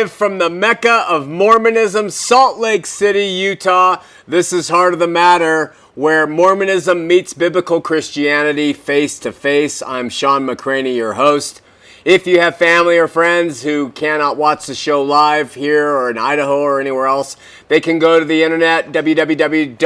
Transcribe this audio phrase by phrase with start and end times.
[0.00, 4.00] Live from the Mecca of Mormonism, Salt Lake City, Utah.
[4.26, 9.82] This is Heart of the Matter, where Mormonism meets biblical Christianity face to face.
[9.82, 11.60] I'm Shawn McCraney, your host.
[12.02, 16.16] If you have family or friends who cannot watch the show live here or in
[16.16, 17.36] Idaho or anywhere else,
[17.68, 19.76] they can go to the internet, www.hotm.tv,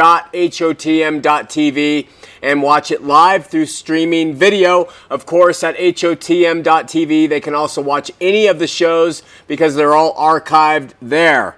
[2.44, 4.88] and watch it live through streaming video.
[5.08, 10.14] Of course, at hotm.tv, they can also watch any of the shows because they're all
[10.14, 11.56] archived there.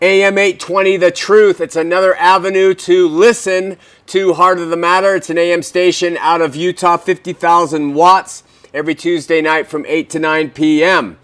[0.00, 1.60] AM 820 The Truth.
[1.60, 5.14] It's another avenue to listen to Heart of the Matter.
[5.14, 10.18] It's an AM station out of Utah, 50,000 watts every Tuesday night from 8 to
[10.18, 11.18] 9 p.m.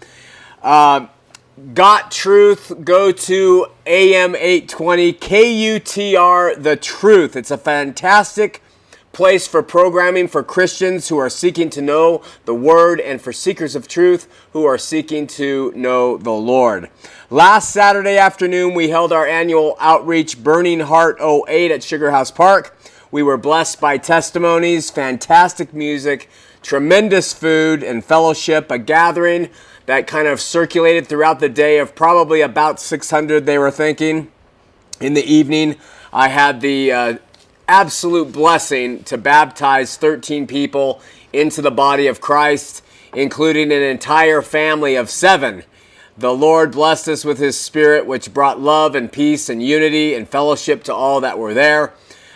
[0.61, 1.07] Uh,
[1.73, 7.35] Got Truth, go to AM 820 KUTR The Truth.
[7.35, 8.63] It's a fantastic
[9.11, 13.75] place for programming for Christians who are seeking to know the Word and for seekers
[13.75, 16.89] of truth who are seeking to know the Lord.
[17.29, 22.77] Last Saturday afternoon, we held our annual outreach Burning Heart 08 at Sugar House Park.
[23.11, 26.29] We were blessed by testimonies, fantastic music,
[26.61, 29.49] tremendous food and fellowship, a gathering
[29.85, 34.31] that kind of circulated throughout the day of probably about 600, they were thinking.
[35.01, 35.75] In the evening,
[36.13, 37.17] I had the uh,
[37.71, 41.01] absolute blessing to baptize 13 people
[41.31, 42.83] into the body of Christ,
[43.13, 45.63] including an entire family of seven.
[46.17, 50.27] The Lord blessed us with His Spirit, which brought love and peace and unity and
[50.27, 51.93] fellowship to all that were there.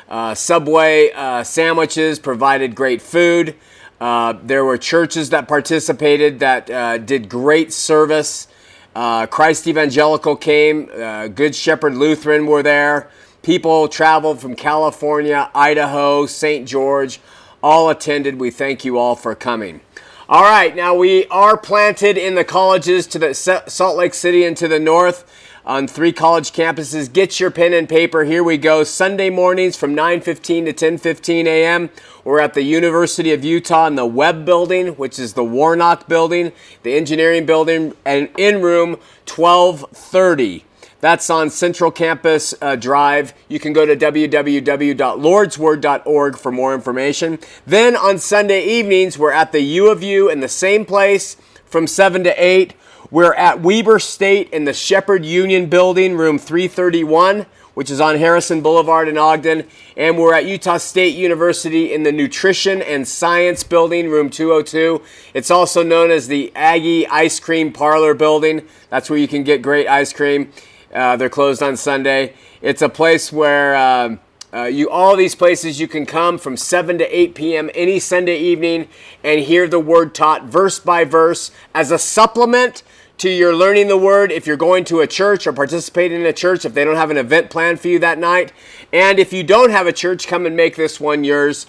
[0.08, 3.56] Uh, Subway uh, sandwiches provided great food.
[4.00, 8.48] Uh, there were churches that participated that uh, did great service.
[8.96, 13.10] Uh, Christ Evangelical came, uh, Good Shepherd Lutheran were there.
[13.46, 16.68] People traveled from California, Idaho, St.
[16.68, 17.20] George,
[17.62, 18.40] all attended.
[18.40, 19.82] We thank you all for coming.
[20.28, 24.58] All right, now we are planted in the colleges to the Salt Lake City and
[24.58, 25.32] to the north
[25.64, 27.14] on three college campuses.
[27.14, 28.24] Get your pen and paper.
[28.24, 28.84] Here we go.
[28.84, 31.92] Sunday mornings from 9:15 to 10:15 a.m.
[32.24, 36.52] We're at the University of Utah in the Webb Building, which is the Warnock Building,
[36.82, 38.98] the Engineering Building, and in room
[39.28, 40.66] 1230.
[41.02, 43.34] That's on Central Campus uh, Drive.
[43.48, 47.38] You can go to www.lordsword.org for more information.
[47.66, 51.36] Then on Sunday evenings, we're at the U of U in the same place
[51.66, 52.74] from 7 to 8.
[53.12, 57.46] We're at Weber State in the Shepherd Union Building, room 331
[57.76, 59.68] which is on Harrison Boulevard in Ogden.
[59.96, 65.02] And we're at Utah State University in the Nutrition and Science Building, room 202.
[65.34, 68.68] It's also known as the Aggie Ice Cream Parlor Building.
[68.90, 70.52] That's where you can get great ice cream.
[70.96, 72.34] Uh, they're closed on Sunday.
[72.62, 73.76] It's a place where.
[73.76, 74.20] Um,
[74.54, 77.70] uh, you all these places you can come from 7 to 8 p.m.
[77.76, 78.88] any Sunday evening
[79.22, 82.82] and hear the word taught verse by verse as a supplement
[83.18, 86.32] to your learning the word if you're going to a church or participating in a
[86.32, 88.54] church if they don't have an event planned for you that night.
[88.94, 91.68] And if you don't have a church, come and make this one yours.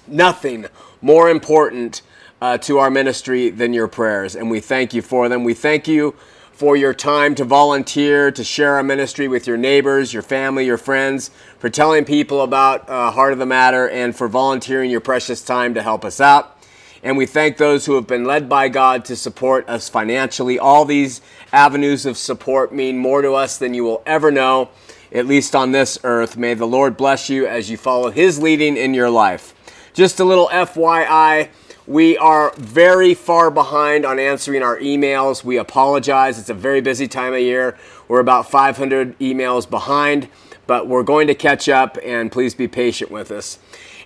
[0.05, 0.67] nothing
[1.01, 2.01] more important
[2.41, 5.43] uh, to our ministry than your prayers, and we thank you for them.
[5.43, 6.15] We thank you
[6.51, 10.77] for your time to volunteer, to share our ministry with your neighbors, your family, your
[10.77, 15.41] friends, for telling people about uh, Heart of the Matter, and for volunteering your precious
[15.41, 16.58] time to help us out.
[17.01, 20.59] And we thank those who have been led by God to support us financially.
[20.59, 21.21] All these
[21.53, 24.69] avenues of support mean more to us than you will ever know,
[25.11, 26.35] at least on this earth.
[26.35, 29.53] May the Lord bless you as you follow His leading in your life.
[29.93, 31.49] Just a little FYI.
[31.87, 35.43] We are very far behind on answering our emails.
[35.43, 36.37] We apologize.
[36.37, 37.77] It's a very busy time of year.
[38.07, 40.27] We're about 500 emails behind,
[40.67, 43.57] but we're going to catch up and please be patient with us.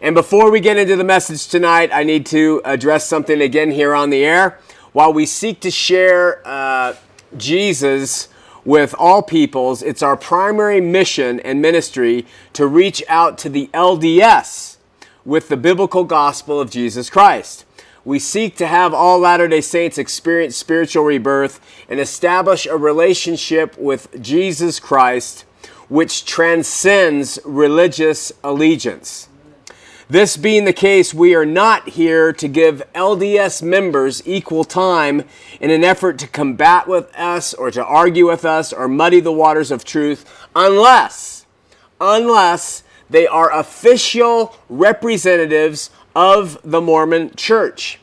[0.04, 3.96] And before we get into the message tonight, I need to address something again here
[3.96, 4.60] on the air.
[4.92, 6.96] While we seek to share uh,
[7.38, 8.28] Jesus
[8.66, 14.76] with all peoples, it's our primary mission and ministry to reach out to the LDS
[15.24, 17.64] with the biblical gospel of Jesus Christ.
[18.04, 23.78] We seek to have all Latter day Saints experience spiritual rebirth and establish a relationship
[23.78, 25.46] with Jesus Christ
[25.88, 29.30] which transcends religious allegiance.
[30.14, 35.24] This being the case, we are not here to give LDS members equal time
[35.60, 39.32] in an effort to combat with us or to argue with us or muddy the
[39.32, 40.24] waters of truth
[40.56, 41.48] unless,
[42.00, 48.00] unless they are official representatives of the Mormon church.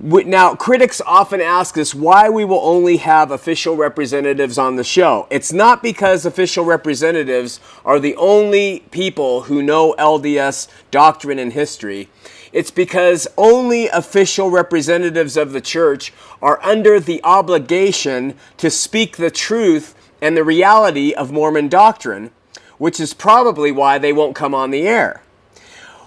[0.00, 5.28] Now, critics often ask us why we will only have official representatives on the show.
[5.30, 12.08] It's not because official representatives are the only people who know LDS doctrine and history.
[12.52, 16.12] It's because only official representatives of the church
[16.42, 22.30] are under the obligation to speak the truth and the reality of Mormon doctrine,
[22.78, 25.22] which is probably why they won't come on the air.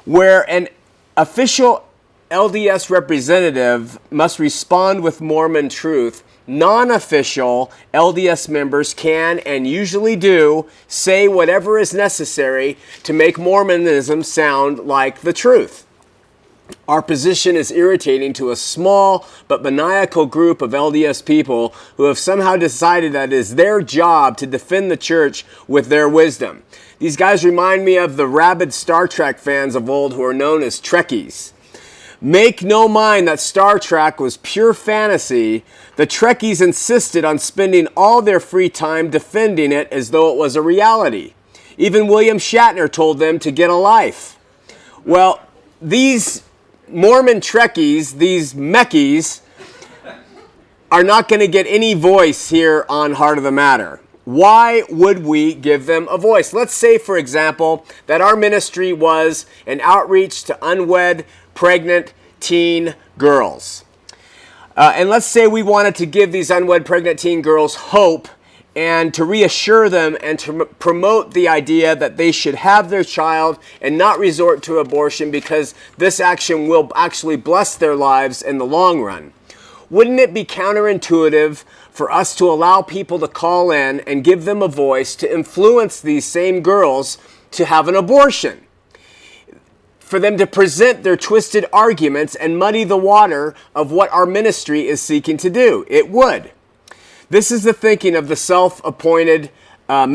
[0.06, 0.68] Where an
[1.16, 1.87] official
[2.32, 6.26] LDS representative must respond with Mormon truth.
[6.46, 14.24] Non official LDS members can and usually do say whatever is necessary to make Mormonism
[14.24, 15.86] sound like the truth.
[16.86, 22.18] Our position is irritating to a small but maniacal group of LDS people who have
[22.18, 26.64] somehow decided that it is their job to defend the church with their wisdom.
[27.00, 30.62] These guys remind me of the rabid Star Trek fans of old who are known
[30.62, 31.54] as Trekkies.
[32.20, 35.64] Make no mind that Star Trek was pure fantasy.
[35.98, 40.56] The Trekkies insisted on spending all their free time defending it as though it was
[40.56, 41.34] a reality.
[41.78, 44.40] Even William Shatner told them to get a life.
[45.06, 45.42] Well,
[45.80, 46.42] these
[46.88, 49.42] Mormon Trekkies, these Meckies,
[50.92, 54.00] are not going to get any voice here on Heart of the Matter.
[54.24, 56.52] Why would we give them a voice?
[56.52, 61.26] Let's say, for example, that our ministry was an outreach to unwed
[61.58, 63.84] pregnant teen girls.
[64.76, 68.28] Uh, and let's say we wanted to give these unwed pregnant teen girls hope
[68.76, 73.04] and to reassure them and to m- promote the idea that they should have their
[73.04, 78.60] child and not resort to abortion because this action will actually bless their lives in
[78.60, 79.34] the long run.
[79.90, 84.62] Wouldn't it be counterintuitive for us to allow people to call in and give them
[84.62, 87.18] a voice to influence these same girls
[87.50, 88.67] to have an abortion?
[90.08, 94.88] For them to present their twisted arguments and muddy the water of what our ministry
[94.88, 95.86] is seeking to do.
[95.90, 96.52] It would.
[97.30, 99.52] This is the thinking of the self appointed
[99.90, 100.08] uh.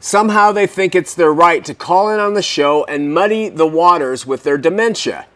[0.00, 3.66] Somehow they think it's their right to call in on the show and muddy the
[3.66, 5.26] waters with their dementia.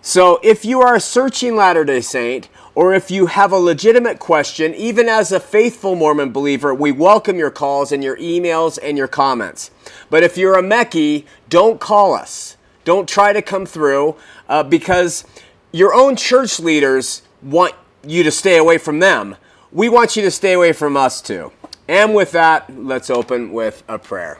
[0.00, 4.20] So if you are a searching Latter day Saint, or if you have a legitimate
[4.20, 8.96] question, even as a faithful Mormon believer, we welcome your calls and your emails and
[8.96, 9.72] your comments.
[10.10, 12.56] But if you're a Meckie, don't call us.
[12.84, 14.16] Don't try to come through
[14.48, 15.24] uh, because
[15.72, 17.74] your own church leaders want
[18.06, 19.36] you to stay away from them.
[19.72, 21.52] We want you to stay away from us too.
[21.88, 24.38] And with that, let's open with a prayer.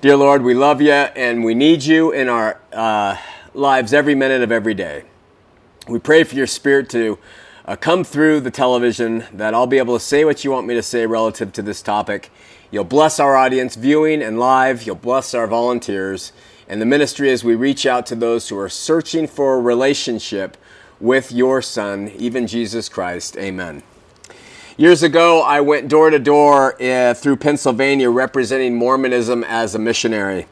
[0.00, 3.16] Dear Lord, we love you and we need you in our uh,
[3.54, 5.04] lives every minute of every day.
[5.88, 7.18] We pray for your spirit to
[7.64, 10.74] uh, come through the television, that I'll be able to say what you want me
[10.74, 12.30] to say relative to this topic.
[12.70, 14.82] You'll bless our audience viewing and live.
[14.82, 16.32] You'll bless our volunteers
[16.68, 20.56] and the ministry as we reach out to those who are searching for a relationship
[21.00, 23.36] with your Son, even Jesus Christ.
[23.36, 23.82] Amen.
[24.76, 30.46] Years ago, I went door to door uh, through Pennsylvania representing Mormonism as a missionary.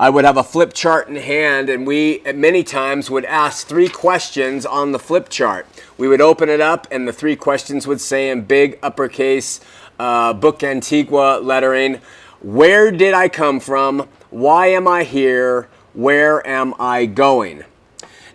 [0.00, 3.88] I would have a flip chart in hand, and we many times would ask three
[3.88, 5.66] questions on the flip chart.
[5.98, 9.60] We would open it up, and the three questions would say in big uppercase,
[9.98, 12.00] uh, Book Antiqua lettering,
[12.40, 14.08] Where did I come from?
[14.30, 15.68] Why am I here?
[15.92, 17.64] Where am I going?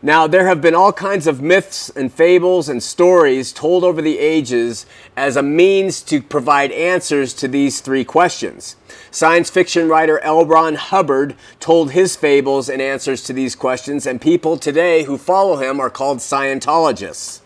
[0.02, 4.20] Now, there have been all kinds of myths and fables and stories told over the
[4.20, 4.86] ages
[5.16, 8.76] as a means to provide answers to these three questions.
[9.10, 10.46] Science fiction writer L.
[10.46, 15.56] Ron Hubbard told his fables and answers to these questions, and people today who follow
[15.56, 17.40] him are called Scientologists.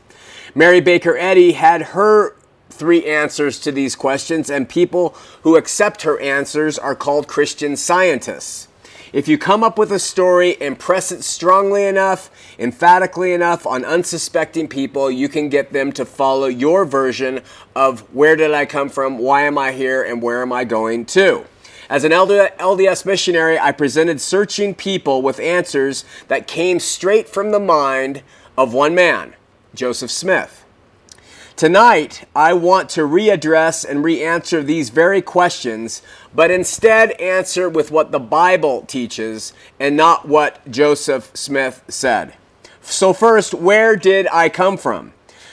[0.55, 2.35] Mary Baker Eddy had her
[2.79, 8.67] three answers to these questions, and people who accept her answers are called Christian scientists.
[9.11, 13.83] If you come up with a story and press it strongly enough, emphatically enough on
[13.83, 17.41] unsuspecting people, you can get them to follow your version
[17.75, 21.05] of where did I come from, why am I here, and where am I going
[21.07, 21.45] to.
[21.89, 27.59] As an LDS missionary, I presented searching people with answers that came straight from the
[27.59, 28.21] mind
[28.55, 29.33] of one man,
[29.73, 30.58] Joseph Smith.
[31.59, 36.01] Tonight, I want to readdress and re answer these very questions,
[36.33, 42.35] but instead answer with what the Bible teaches and not what Joseph Smith said.
[42.79, 45.11] So, first, where did I come from?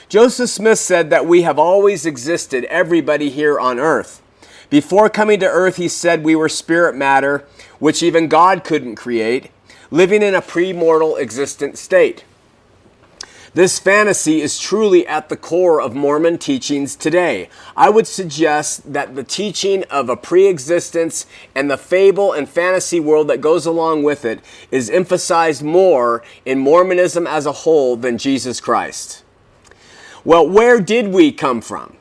[0.09, 4.23] Joseph Smith said that we have always existed, everybody here on earth.
[4.71, 7.49] Before coming to earth, he said we were spirit matter,
[7.81, 9.51] which even God couldn't create,
[9.91, 12.25] living in a premortal existent state.
[13.57, 17.49] This fantasy is truly at the core of Mormon teachings today.
[17.75, 23.01] I would suggest that the teaching of a pre existence and the fable and fantasy
[23.01, 28.19] world that goes along with it is emphasized more in Mormonism as a whole than
[28.19, 29.25] Jesus Christ.
[30.23, 31.97] Well, where did we come from?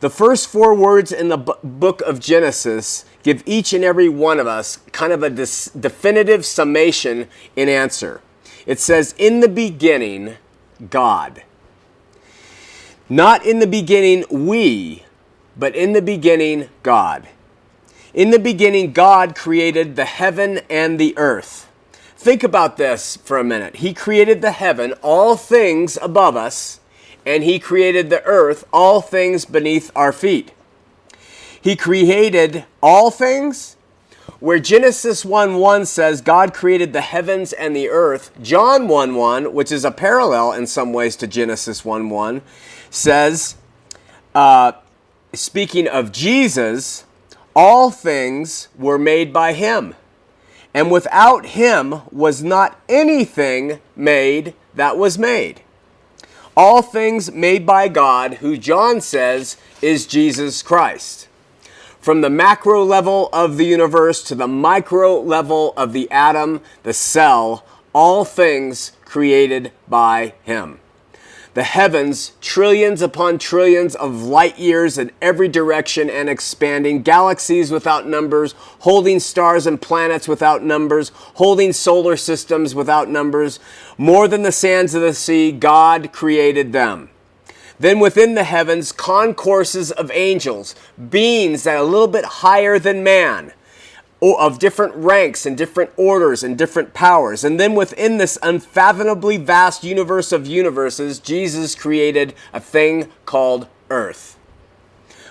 [0.00, 4.48] The first four words in the book of Genesis give each and every one of
[4.48, 8.20] us kind of a definitive summation in answer.
[8.66, 10.38] It says, In the beginning,
[10.90, 11.42] God.
[13.08, 15.04] Not in the beginning, we,
[15.56, 17.28] but in the beginning, God.
[18.12, 21.70] In the beginning, God created the heaven and the earth.
[22.16, 23.76] Think about this for a minute.
[23.76, 26.80] He created the heaven, all things above us,
[27.24, 30.52] and He created the earth, all things beneath our feet.
[31.60, 33.76] He created all things
[34.40, 39.52] where Genesis 1 1 says God created the heavens and the earth, John 1 1,
[39.52, 42.42] which is a parallel in some ways to Genesis 1 1,
[42.90, 43.56] says,
[44.34, 44.72] uh,
[45.32, 47.04] speaking of Jesus,
[47.54, 49.94] all things were made by him.
[50.72, 55.62] And without him was not anything made that was made.
[56.56, 61.17] All things made by God, who John says is Jesus Christ
[62.00, 66.92] from the macro level of the universe to the micro level of the atom, the
[66.92, 70.80] cell, all things created by Him.
[71.54, 78.06] The heavens, trillions upon trillions of light years in every direction and expanding, galaxies without
[78.06, 83.58] numbers, holding stars and planets without numbers, holding solar systems without numbers,
[83.96, 87.10] more than the sands of the sea, God created them.
[87.80, 90.74] Then within the heavens, concourses of angels,
[91.10, 93.52] beings that are a little bit higher than man,
[94.20, 97.44] of different ranks and different orders and different powers.
[97.44, 104.36] And then within this unfathomably vast universe of universes, Jesus created a thing called earth.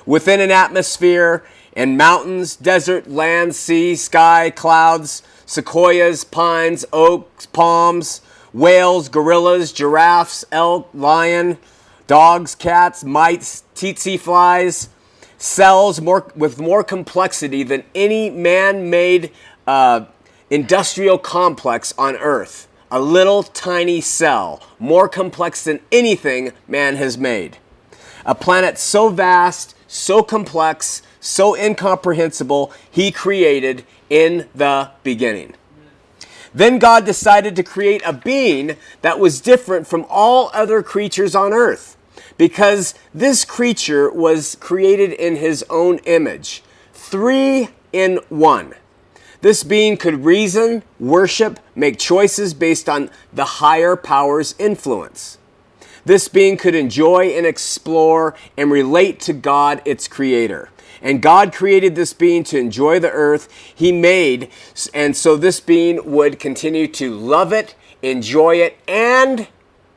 [0.05, 8.21] Within an atmosphere and mountains, desert, land, sea, sky, clouds, sequoias, pines, oaks, palms,
[8.53, 11.57] whales, gorillas, giraffes, elk, lion,
[12.07, 14.89] dogs, cats, mites, tsetse flies,
[15.37, 19.31] cells more, with more complexity than any man made
[19.67, 20.05] uh,
[20.49, 22.67] industrial complex on Earth.
[22.89, 27.57] A little tiny cell, more complex than anything man has made.
[28.25, 35.53] A planet so vast, so complex, so incomprehensible, he created in the beginning.
[36.53, 41.51] Then God decided to create a being that was different from all other creatures on
[41.53, 41.96] earth
[42.37, 46.63] because this creature was created in his own image.
[46.93, 48.73] Three in one.
[49.41, 55.37] This being could reason, worship, make choices based on the higher power's influence.
[56.05, 60.69] This being could enjoy and explore and relate to God, its creator.
[61.01, 64.49] And God created this being to enjoy the earth He made,
[64.93, 69.47] and so this being would continue to love it, enjoy it, and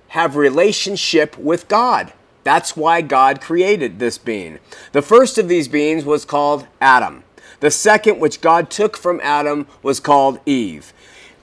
[0.08, 2.12] have relationship with God.
[2.44, 4.58] That's why God created this being.
[4.92, 7.24] The first of these beings was called Adam.
[7.60, 10.92] The second, which God took from Adam, was called Eve.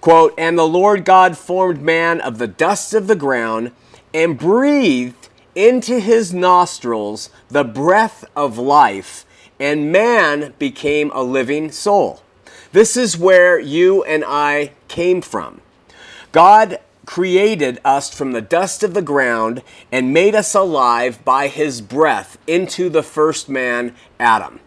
[0.02, 3.72] Quote, And the Lord God formed man of the dust of the ground
[4.14, 9.26] and breathed into his nostrils the breath of life,
[9.60, 12.22] and man became a living soul.
[12.72, 15.62] This is where you and I came from.
[16.32, 21.82] God created us from the dust of the ground and made us alive by his
[21.82, 24.60] breath into the first man, Adam.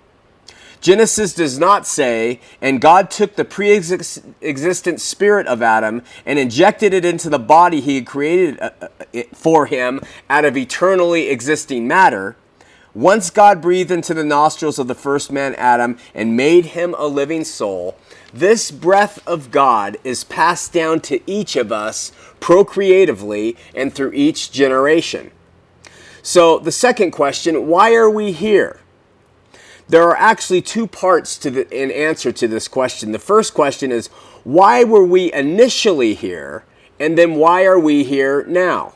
[0.81, 6.95] Genesis does not say, and God took the pre existent spirit of Adam and injected
[6.95, 11.87] it into the body he had created uh, uh, for him out of eternally existing
[11.87, 12.35] matter.
[12.95, 17.07] Once God breathed into the nostrils of the first man, Adam, and made him a
[17.07, 17.97] living soul,
[18.33, 24.51] this breath of God is passed down to each of us procreatively and through each
[24.51, 25.31] generation.
[26.23, 28.81] So, the second question why are we here?
[29.89, 33.13] There are actually two parts to the in answer to this question.
[33.13, 34.09] The first question is
[34.45, 36.65] why were we initially here?
[36.99, 38.95] And then why are we here now?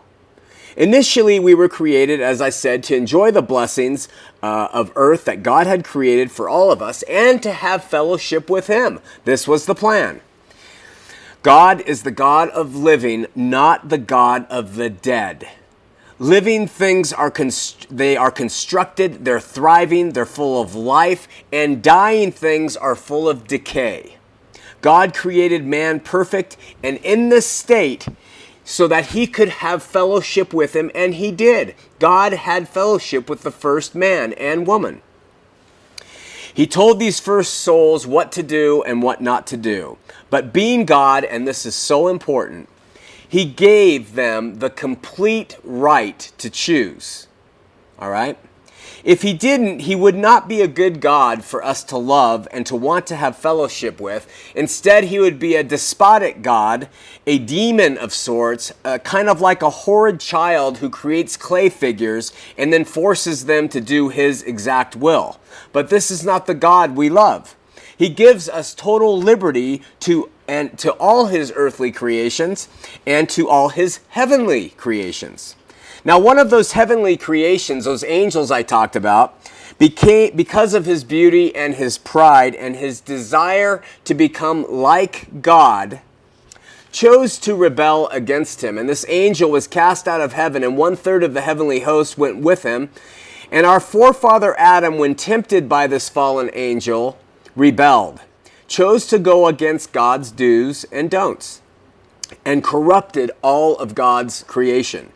[0.76, 4.08] Initially, we were created, as I said, to enjoy the blessings
[4.42, 8.50] uh, of earth that God had created for all of us and to have fellowship
[8.50, 9.00] with Him.
[9.24, 10.20] This was the plan.
[11.42, 15.46] God is the God of living, not the God of the dead.
[16.18, 22.32] Living things are const- they are constructed, they're thriving, they're full of life, and dying
[22.32, 24.16] things are full of decay.
[24.80, 28.06] God created man perfect, and in this state,
[28.64, 31.74] so that he could have fellowship with him, and he did.
[31.98, 35.02] God had fellowship with the first man and woman.
[36.52, 39.98] He told these first souls what to do and what not to do.
[40.30, 42.68] But being God, and this is so important,
[43.28, 47.26] he gave them the complete right to choose.
[47.98, 48.38] All right?
[49.04, 52.64] If he didn't, he would not be a good God for us to love and
[52.64, 54.26] to want to have fellowship with.
[54.54, 56.88] Instead, he would be a despotic God,
[57.26, 62.32] a demon of sorts, uh, kind of like a horrid child who creates clay figures
[62.56, 65.38] and then forces them to do his exact will.
[65.72, 67.56] But this is not the God we love.
[67.96, 72.68] He gives us total liberty to and to all his earthly creations
[73.06, 75.56] and to all his heavenly creations.
[76.06, 79.38] Now, one of those heavenly creations, those angels I talked about,
[79.78, 86.00] became because of his beauty and his pride and his desire to become like God,
[86.92, 88.76] chose to rebel against him.
[88.76, 92.18] And this angel was cast out of heaven, and one third of the heavenly host
[92.18, 92.90] went with him.
[93.50, 97.18] And our forefather Adam, when tempted by this fallen angel,
[97.56, 98.20] rebelled,
[98.68, 101.62] chose to go against God's do's and don'ts,
[102.44, 105.10] and corrupted all of God's creation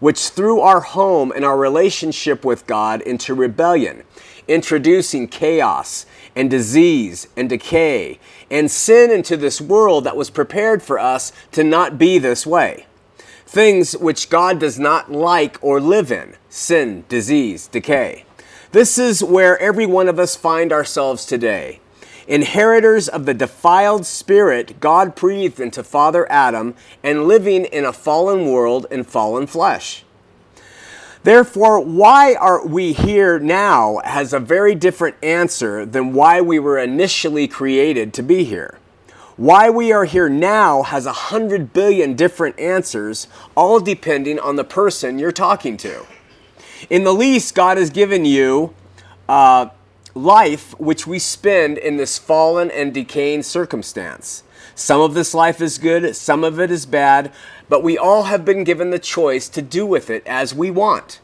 [0.00, 4.04] which threw our home and our relationship with God into rebellion,
[4.46, 8.18] introducing chaos and disease and decay
[8.50, 12.86] and sin into this world that was prepared for us to not be this way.
[13.46, 18.24] Things which God does not like or live in sin, disease, decay.
[18.72, 21.80] This is where every one of us find ourselves today
[22.28, 28.46] inheritors of the defiled spirit God breathed into Father Adam, and living in a fallen
[28.46, 30.04] world and fallen flesh.
[31.24, 36.78] Therefore, why are we here now has a very different answer than why we were
[36.78, 38.78] initially created to be here.
[39.36, 44.64] Why we are here now has a hundred billion different answers, all depending on the
[44.64, 46.06] person you're talking to.
[46.90, 48.74] In the least, God has given you
[49.28, 49.68] uh,
[50.14, 54.42] life which we spend in this fallen and decaying circumstance.
[54.74, 57.32] Some of this life is good, some of it is bad,
[57.68, 61.20] but we all have been given the choice to do with it as we want.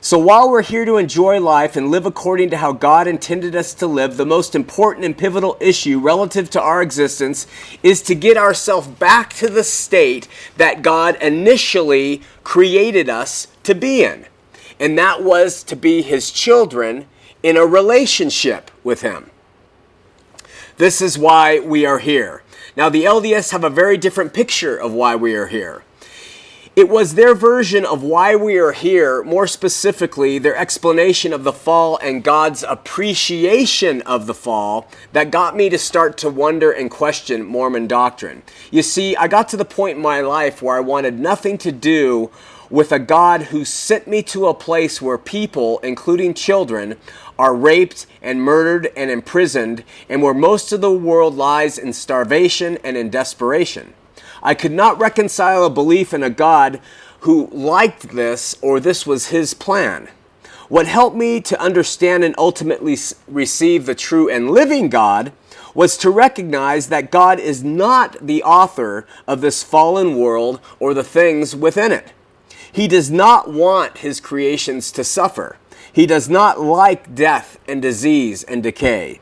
[0.00, 3.74] So while we're here to enjoy life and live according to how God intended us
[3.74, 7.48] to live, the most important and pivotal issue relative to our existence
[7.82, 14.04] is to get ourselves back to the state that God initially created us to be
[14.04, 14.26] in.
[14.78, 17.06] And that was to be His children
[17.48, 19.30] in a relationship with Him.
[20.76, 22.42] This is why we are here.
[22.76, 25.82] Now, the LDS have a very different picture of why we are here.
[26.76, 31.54] It was their version of why we are here, more specifically, their explanation of the
[31.54, 36.90] fall and God's appreciation of the fall, that got me to start to wonder and
[36.90, 38.42] question Mormon doctrine.
[38.70, 41.72] You see, I got to the point in my life where I wanted nothing to
[41.72, 42.30] do
[42.70, 46.96] with a God who sent me to a place where people, including children,
[47.38, 52.78] are raped and murdered and imprisoned, and where most of the world lies in starvation
[52.84, 53.94] and in desperation.
[54.42, 56.80] I could not reconcile a belief in a God
[57.20, 60.08] who liked this or this was his plan.
[60.68, 65.32] What helped me to understand and ultimately receive the true and living God
[65.74, 71.04] was to recognize that God is not the author of this fallen world or the
[71.04, 72.12] things within it.
[72.78, 75.56] He does not want his creations to suffer.
[75.92, 79.18] He does not like death and disease and decay.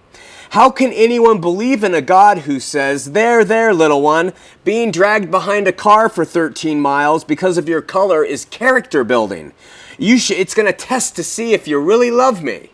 [0.50, 5.30] How can anyone believe in a God who says, There, there, little one, being dragged
[5.30, 9.54] behind a car for 13 miles because of your color is character building?
[9.96, 12.72] You sh- it's going to test to see if you really love me.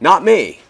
[0.00, 0.62] Not me.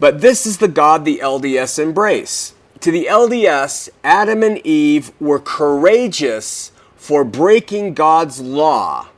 [0.00, 2.54] But this is the God the LDS embrace.
[2.80, 6.71] To the LDS, Adam and Eve were courageous
[7.02, 9.08] for breaking God's law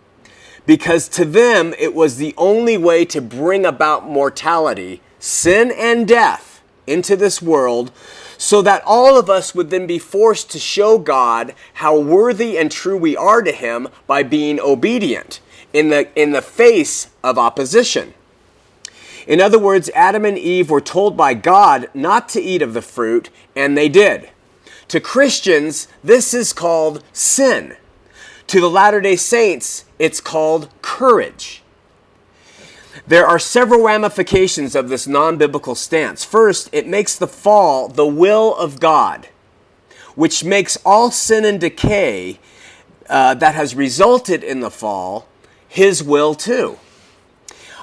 [0.64, 6.62] because to them it was the only way to bring about mortality, sin, and death
[6.86, 7.92] into this world
[8.38, 12.72] so that all of us would then be forced to show God how worthy and
[12.72, 15.40] true we are to Him by being obedient
[15.74, 18.14] in the, in the face of opposition.
[19.26, 22.80] In other words, Adam and Eve were told by God not to eat of the
[22.80, 24.30] fruit, and they did.
[24.88, 27.76] To Christians, this is called sin.
[28.48, 31.62] To the Latter day Saints, it's called courage.
[33.06, 36.24] There are several ramifications of this non biblical stance.
[36.24, 39.28] First, it makes the fall the will of God,
[40.14, 42.38] which makes all sin and decay
[43.08, 45.28] uh, that has resulted in the fall
[45.68, 46.78] his will too.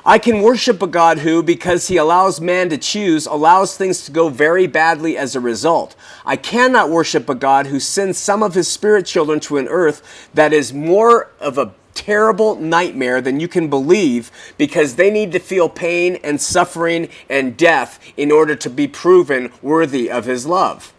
[0.06, 4.12] I can worship a God who, because he allows man to choose, allows things to
[4.12, 5.96] go very badly as a result.
[6.26, 10.30] I cannot worship a God who sends some of his spirit children to an earth
[10.34, 15.40] that is more of a terrible nightmare than you can believe because they need to
[15.40, 20.94] feel pain and suffering and death in order to be proven worthy of his love.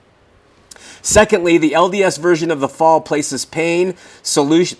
[1.00, 4.78] Secondly, the LDS version of the fall places pain, solution,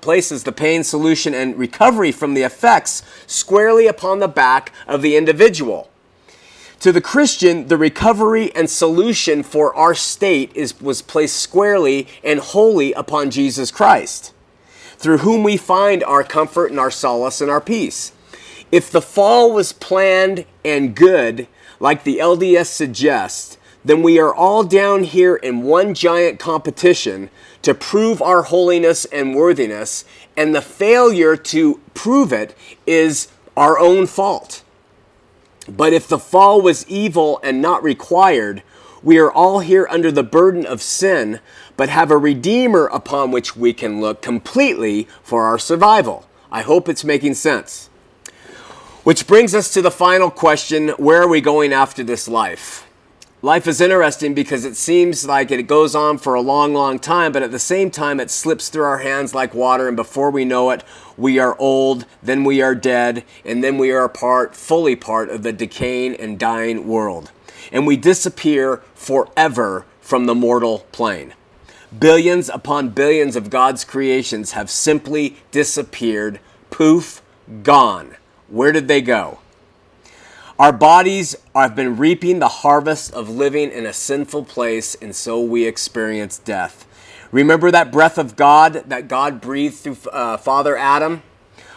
[0.00, 5.16] places the pain, solution, and recovery from the effects squarely upon the back of the
[5.16, 5.90] individual.
[6.80, 12.40] To the Christian, the recovery and solution for our state is, was placed squarely and
[12.40, 14.32] wholly upon Jesus Christ,
[14.96, 18.12] through whom we find our comfort and our solace and our peace.
[18.72, 21.48] If the fall was planned and good,
[21.80, 27.28] like the LDS suggests, then we are all down here in one giant competition
[27.62, 30.04] to prove our holiness and worthiness,
[30.36, 34.62] and the failure to prove it is our own fault.
[35.68, 38.62] But if the fall was evil and not required,
[39.02, 41.40] we are all here under the burden of sin,
[41.76, 46.26] but have a Redeemer upon which we can look completely for our survival.
[46.50, 47.88] I hope it's making sense.
[49.04, 52.86] Which brings us to the final question where are we going after this life?
[53.42, 57.32] Life is interesting because it seems like it goes on for a long, long time,
[57.32, 60.44] but at the same time, it slips through our hands like water, and before we
[60.44, 60.84] know it,
[61.16, 65.42] we are old, then we are dead, and then we are part, fully part of
[65.42, 67.30] the decaying and dying world.
[67.72, 71.34] And we disappear forever from the mortal plane.
[71.98, 77.22] Billions upon billions of God's creations have simply disappeared, poof,
[77.62, 78.16] gone.
[78.48, 79.38] Where did they go?
[80.60, 85.40] Our bodies have been reaping the harvest of living in a sinful place, and so
[85.40, 86.86] we experience death.
[87.32, 91.22] Remember that breath of God that God breathed through uh, Father Adam?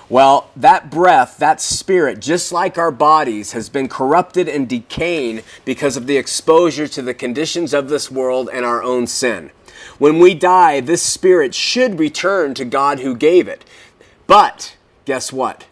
[0.10, 5.96] Well, that breath, that spirit, just like our bodies, has been corrupted and decaying because
[5.96, 9.52] of the exposure to the conditions of this world and our own sin.
[9.98, 13.64] When we die, this spirit should return to God who gave it.
[14.28, 15.68] But guess what?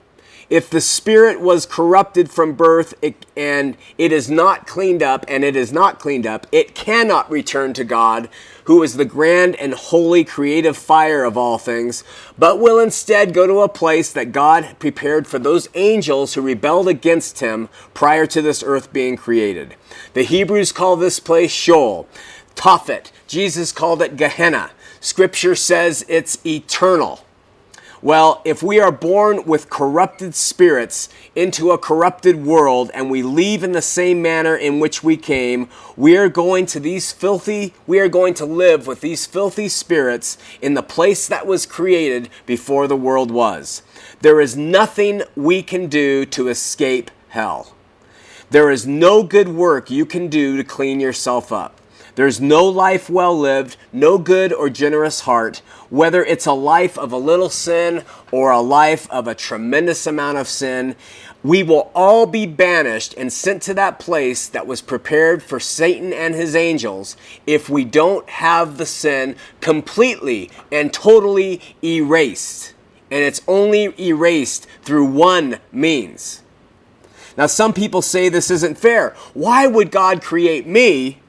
[0.52, 5.46] If the spirit was corrupted from birth it, and it is not cleaned up, and
[5.46, 8.28] it is not cleaned up, it cannot return to God,
[8.66, 12.04] who is the grand and holy creative fire of all things,
[12.38, 16.90] but will instead go to a place that God prepared for those angels who rebelled
[16.90, 19.76] against him prior to this earth being created.
[20.16, 22.10] The Hebrews call this place Sheol,
[22.56, 23.12] Tophet.
[23.26, 24.72] Jesus called it Gehenna.
[25.00, 27.24] Scripture says it's eternal.
[28.04, 33.64] Well, if we are born with corrupted spirits into a corrupted world and we leave
[33.64, 38.00] in the same manner in which we came, we are going to these filthy, we
[38.00, 42.88] are going to live with these filthy spirits in the place that was created before
[42.88, 43.84] the world was.
[44.22, 47.76] There is nothing we can do to escape hell.
[48.50, 51.81] There is no good work you can do to clean yourself up.
[52.15, 57.12] There's no life well lived, no good or generous heart, whether it's a life of
[57.12, 60.95] a little sin or a life of a tremendous amount of sin.
[61.43, 66.12] We will all be banished and sent to that place that was prepared for Satan
[66.12, 67.15] and his angels
[67.47, 72.74] if we don't have the sin completely and totally erased.
[73.10, 76.41] And it's only erased through one means.
[77.38, 79.15] Now, some people say this isn't fair.
[79.34, 81.20] Why would God create me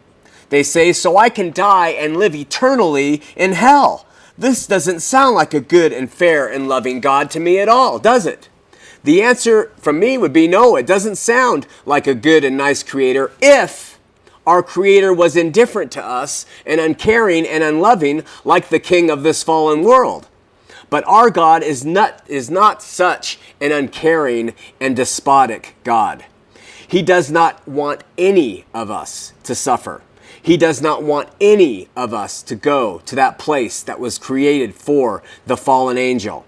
[0.53, 4.05] they say, so I can die and live eternally in hell.
[4.37, 7.99] This doesn't sound like a good and fair and loving God to me at all,
[7.99, 8.51] does it?
[9.03, 12.83] The answer from me would be no, it doesn't sound like a good and nice
[12.83, 13.99] creator if
[14.47, 19.43] our creator was indifferent to us and uncaring and unloving like the king of this
[19.43, 20.29] fallen world.
[20.91, 26.27] But our God is not, is not such an uncaring and despotic God.
[26.87, 30.03] He does not want any of us to suffer.
[30.43, 34.75] He does not want any of us to go to that place that was created
[34.75, 36.45] for the fallen angel.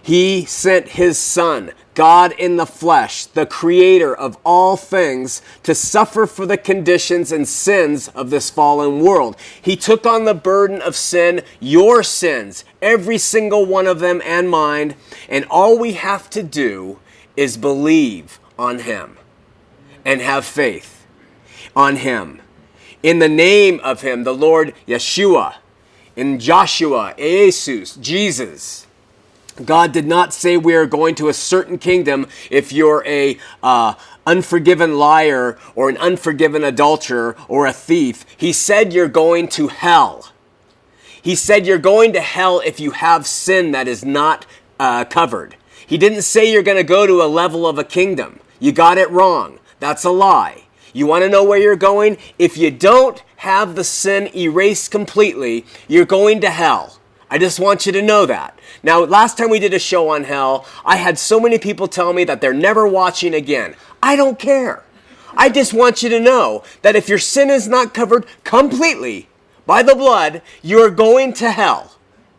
[0.00, 6.26] He sent his son, God in the flesh, the creator of all things, to suffer
[6.26, 9.36] for the conditions and sins of this fallen world.
[9.60, 14.50] He took on the burden of sin, your sins, every single one of them and
[14.50, 14.96] mine,
[15.28, 16.98] and all we have to do
[17.36, 19.16] is believe on him
[20.04, 21.06] and have faith
[21.76, 22.41] on him.
[23.02, 25.56] In the name of him, the Lord Yeshua,
[26.14, 28.86] in Joshua, Jesus, Jesus.
[29.64, 33.94] God did not say we are going to a certain kingdom if you're a uh,
[34.26, 38.24] unforgiven liar or an unforgiven adulterer or a thief.
[38.36, 40.32] He said you're going to hell.
[41.20, 44.46] He said you're going to hell if you have sin that is not
[44.80, 45.56] uh, covered.
[45.86, 48.40] He didn't say you're going to go to a level of a kingdom.
[48.58, 49.58] You got it wrong.
[49.80, 50.64] That's a lie.
[50.92, 52.18] You want to know where you're going?
[52.38, 56.98] If you don't have the sin erased completely, you're going to hell.
[57.30, 58.58] I just want you to know that.
[58.82, 62.12] Now, last time we did a show on hell, I had so many people tell
[62.12, 63.74] me that they're never watching again.
[64.02, 64.84] I don't care.
[65.34, 69.28] I just want you to know that if your sin is not covered completely
[69.64, 71.94] by the blood, you are going to hell.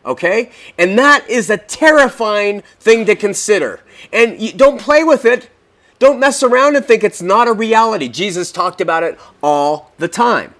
[0.06, 0.52] Okay?
[0.78, 3.80] And that is a terrifying thing to consider.
[4.12, 5.50] And don't play with it.
[5.98, 8.08] Don't mess around and think it's not a reality.
[8.08, 10.54] Jesus talked about it all the time.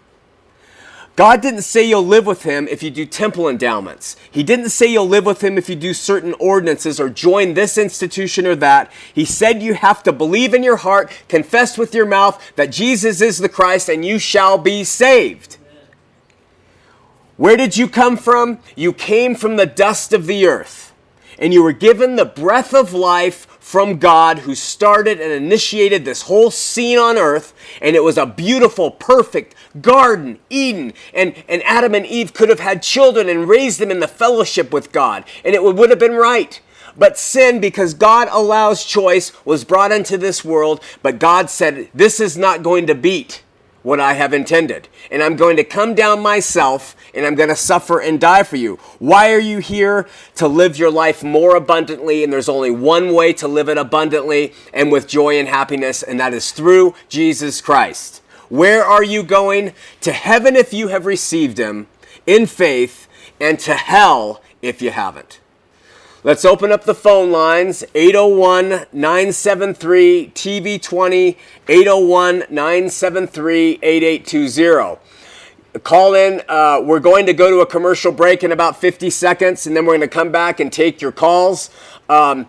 [1.16, 4.16] God didn't say you'll live with him if you do temple endowments.
[4.32, 7.78] He didn't say you'll live with him if you do certain ordinances or join this
[7.78, 8.90] institution or that.
[9.12, 13.20] He said you have to believe in your heart, confess with your mouth that Jesus
[13.20, 15.58] is the Christ, and you shall be saved.
[17.36, 18.58] Where did you come from?
[18.74, 20.83] You came from the dust of the earth,
[21.44, 26.22] and you were given the breath of life from God who started and initiated this
[26.22, 27.52] whole scene on earth.
[27.82, 30.94] And it was a beautiful, perfect garden, Eden.
[31.12, 34.72] And, and Adam and Eve could have had children and raised them in the fellowship
[34.72, 35.24] with God.
[35.44, 36.62] And it would, would have been right.
[36.96, 40.80] But sin, because God allows choice, was brought into this world.
[41.02, 43.43] But God said, This is not going to beat
[43.84, 44.88] what I have intended.
[45.12, 48.56] And I'm going to come down myself and I'm going to suffer and die for
[48.56, 48.76] you.
[48.98, 50.08] Why are you here?
[50.36, 52.24] To live your life more abundantly.
[52.24, 56.18] And there's only one way to live it abundantly and with joy and happiness, and
[56.18, 58.22] that is through Jesus Christ.
[58.48, 59.74] Where are you going?
[60.00, 61.86] To heaven if you have received him
[62.26, 63.06] in faith,
[63.38, 65.40] and to hell if you haven't.
[66.26, 71.36] Let's open up the phone lines 801 973 TV20,
[71.68, 75.80] 801 973 8820.
[75.80, 76.40] Call in.
[76.48, 79.84] Uh, we're going to go to a commercial break in about 50 seconds, and then
[79.84, 81.68] we're going to come back and take your calls.
[82.08, 82.46] Um,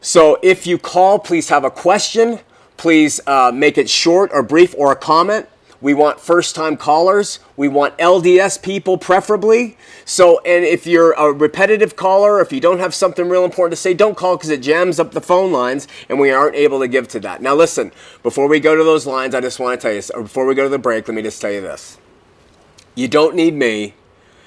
[0.00, 2.40] so if you call, please have a question.
[2.78, 5.46] Please uh, make it short or brief or a comment.
[5.84, 7.40] We want first time callers.
[7.58, 9.76] We want LDS people, preferably.
[10.06, 13.76] So, and if you're a repetitive caller, if you don't have something real important to
[13.76, 16.88] say, don't call because it jams up the phone lines and we aren't able to
[16.88, 17.42] give to that.
[17.42, 17.92] Now, listen,
[18.22, 20.54] before we go to those lines, I just want to tell you, or before we
[20.54, 21.98] go to the break, let me just tell you this.
[22.94, 23.92] You don't need me,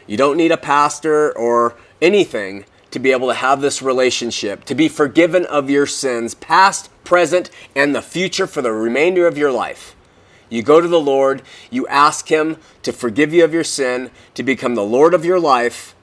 [0.07, 4.73] you don't need a pastor or anything to be able to have this relationship, to
[4.73, 9.51] be forgiven of your sins, past, present, and the future for the remainder of your
[9.51, 9.93] life.
[10.49, 14.43] You go to the Lord, you ask Him to forgive you of your sin, to
[14.43, 15.95] become the Lord of your life,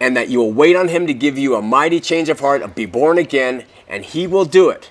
[0.00, 2.62] and that you will wait on Him to give you a mighty change of heart,
[2.62, 4.90] of be born again, and He will do it.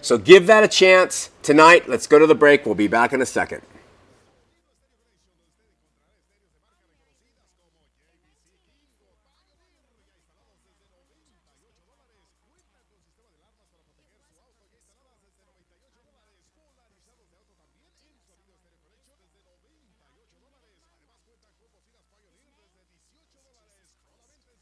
[0.00, 1.88] So give that a chance tonight.
[1.88, 2.66] Let's go to the break.
[2.66, 3.62] We'll be back in a second.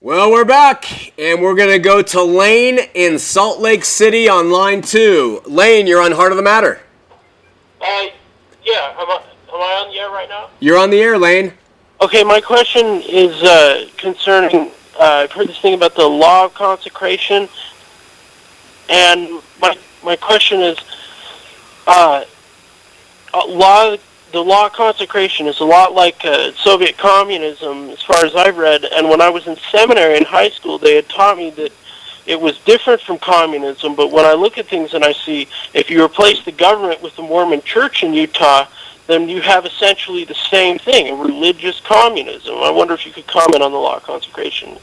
[0.02, 4.50] Well, we're back, and we're going to go to Lane in Salt Lake City on
[4.50, 5.42] line two.
[5.44, 6.80] Lane, you're on Heart of the Matter.
[7.82, 8.06] Uh,
[8.64, 10.48] yeah, am I, am I on the air right now?
[10.58, 11.52] You're on the air, Lane.
[12.00, 16.54] Okay, my question is uh, concerning, uh, I've heard this thing about the law of
[16.54, 17.46] consecration,
[18.88, 20.78] and my, my question is,
[21.86, 22.24] uh,
[23.34, 23.96] law
[24.32, 28.56] the law of consecration is a lot like uh, Soviet communism, as far as I've
[28.56, 28.84] read.
[28.84, 31.72] And when I was in seminary in high school, they had taught me that
[32.26, 33.94] it was different from communism.
[33.94, 37.16] But when I look at things and I see if you replace the government with
[37.16, 38.66] the Mormon Church in Utah,
[39.06, 42.54] then you have essentially the same thing, a religious communism.
[42.58, 44.78] I wonder if you could comment on the law of consecration.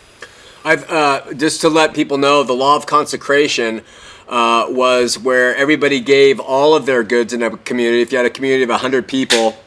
[0.66, 3.84] I've uh, just to let people know the law of consecration
[4.28, 8.02] uh, was where everybody gave all of their goods in a community.
[8.02, 9.58] If you had a community of 100 people,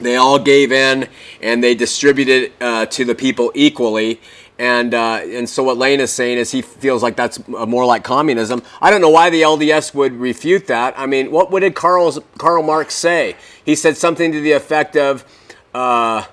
[0.00, 1.08] they all gave in
[1.42, 4.20] and they distributed uh, to the people equally.
[4.58, 8.02] And, uh, and so what Lane is saying is he feels like that's more like
[8.02, 8.62] communism.
[8.80, 10.98] I don't know why the LDS would refute that.
[10.98, 13.36] I mean, what, what did Karl's, Karl Marx say?
[13.64, 15.24] He said something to the effect of,
[15.74, 16.24] uh,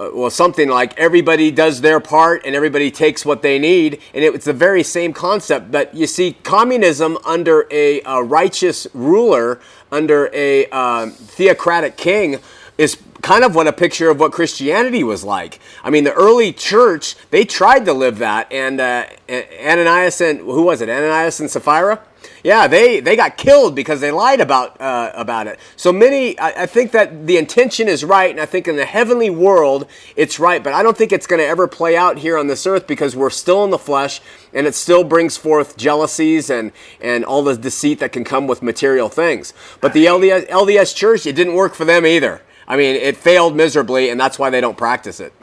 [0.00, 4.00] uh, well, something like everybody does their part and everybody takes what they need.
[4.14, 5.70] And it, it's the very same concept.
[5.70, 9.60] But you see, communism under a, a righteous ruler,
[9.92, 12.38] under a um, theocratic king,
[12.78, 15.60] is kind of what a picture of what Christianity was like.
[15.84, 18.50] I mean, the early church, they tried to live that.
[18.50, 20.88] And uh, Ananias and, who was it?
[20.88, 22.00] Ananias and Sapphira?
[22.42, 25.58] Yeah, they, they got killed because they lied about uh, about it.
[25.76, 28.86] So many, I, I, think that the intention is right, and I think in the
[28.86, 30.62] heavenly world it's right.
[30.62, 33.14] But I don't think it's going to ever play out here on this earth because
[33.14, 34.20] we're still in the flesh,
[34.54, 38.62] and it still brings forth jealousies and and all the deceit that can come with
[38.62, 39.52] material things.
[39.80, 42.42] But the LDS, LDS Church, it didn't work for them either.
[42.66, 45.34] I mean, it failed miserably, and that's why they don't practice it.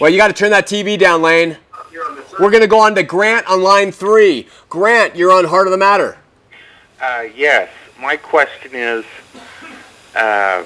[0.00, 1.58] Well, you got to turn that TV down, Lane.
[2.40, 4.48] We're going to go on to Grant on line three.
[4.68, 6.16] Grant, you're on Heart of the Matter.
[7.00, 7.68] Uh, yes.
[8.00, 9.04] My question is
[10.16, 10.64] uh,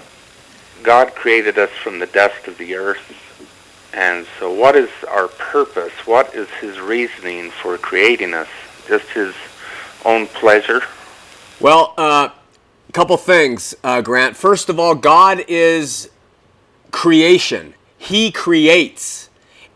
[0.82, 3.14] God created us from the dust of the earth.
[3.92, 5.92] And so, what is our purpose?
[6.06, 8.48] What is His reasoning for creating us?
[8.86, 9.34] Just His
[10.04, 10.82] own pleasure?
[11.60, 12.32] Well, a uh,
[12.92, 14.36] couple things, uh, Grant.
[14.36, 16.10] First of all, God is
[16.90, 19.25] creation, He creates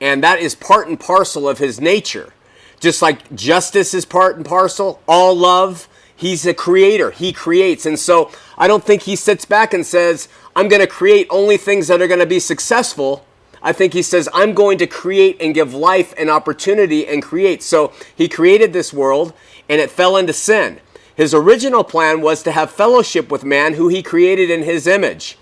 [0.01, 2.33] and that is part and parcel of his nature.
[2.81, 7.11] Just like justice is part and parcel, all love, he's a creator.
[7.11, 7.85] He creates.
[7.85, 11.57] And so I don't think he sits back and says, I'm going to create only
[11.57, 13.27] things that are going to be successful.
[13.63, 17.63] I think he says, I'm going to create and give life and opportunity and create.
[17.63, 19.35] So he created this world
[19.69, 20.81] and it fell into sin.
[21.15, 25.37] His original plan was to have fellowship with man who he created in his image.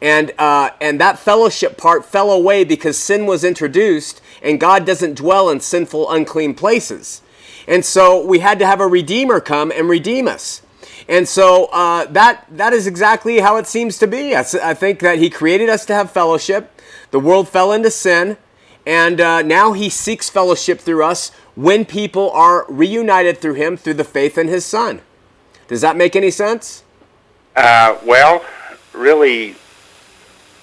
[0.00, 5.14] And, uh, and that fellowship part fell away because sin was introduced, and God doesn't
[5.14, 7.22] dwell in sinful, unclean places.
[7.66, 10.62] And so we had to have a Redeemer come and redeem us.
[11.08, 14.36] And so uh, that, that is exactly how it seems to be.
[14.36, 16.80] I, I, think that He created us to have fellowship.
[17.10, 18.36] The world fell into sin,
[18.86, 23.94] and uh, now He seeks fellowship through us when people are reunited through Him through
[23.94, 25.00] the faith in His Son.
[25.66, 26.84] Does that make any sense?
[27.56, 28.44] Uh, well,
[28.92, 29.56] really,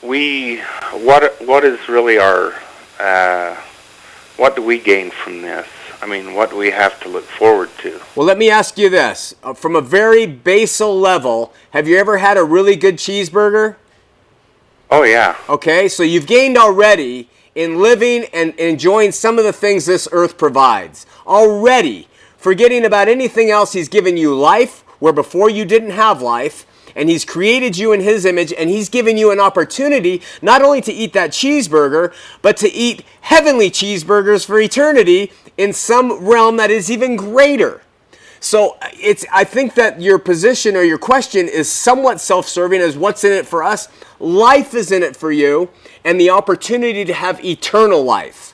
[0.06, 0.58] we
[0.94, 2.54] what what is really our
[3.00, 3.56] uh,
[4.38, 5.68] what do we gain from this?
[6.02, 8.00] I mean, what do we have to look forward to?
[8.16, 12.18] Well, let me ask you this: uh, from a very basal level, have you ever
[12.18, 13.76] had a really good cheeseburger?
[14.92, 15.36] Oh yeah.
[15.50, 20.38] Okay, so you've gained already in living and enjoying some of the things this earth
[20.38, 21.06] provides.
[21.26, 26.66] Already, forgetting about anything else, He's given you life where before you didn't have life
[26.96, 30.82] and He's created you in His image, and He's given you an opportunity not only
[30.82, 36.72] to eat that cheeseburger, but to eat heavenly cheeseburgers for eternity in some realm that
[36.72, 37.82] is even greater.
[38.40, 43.24] So it's I think that your position or your question is somewhat self-serving as what's
[43.24, 43.88] in it for us.
[44.20, 45.70] Life is in it for you
[46.04, 48.54] and the opportunity to have eternal life.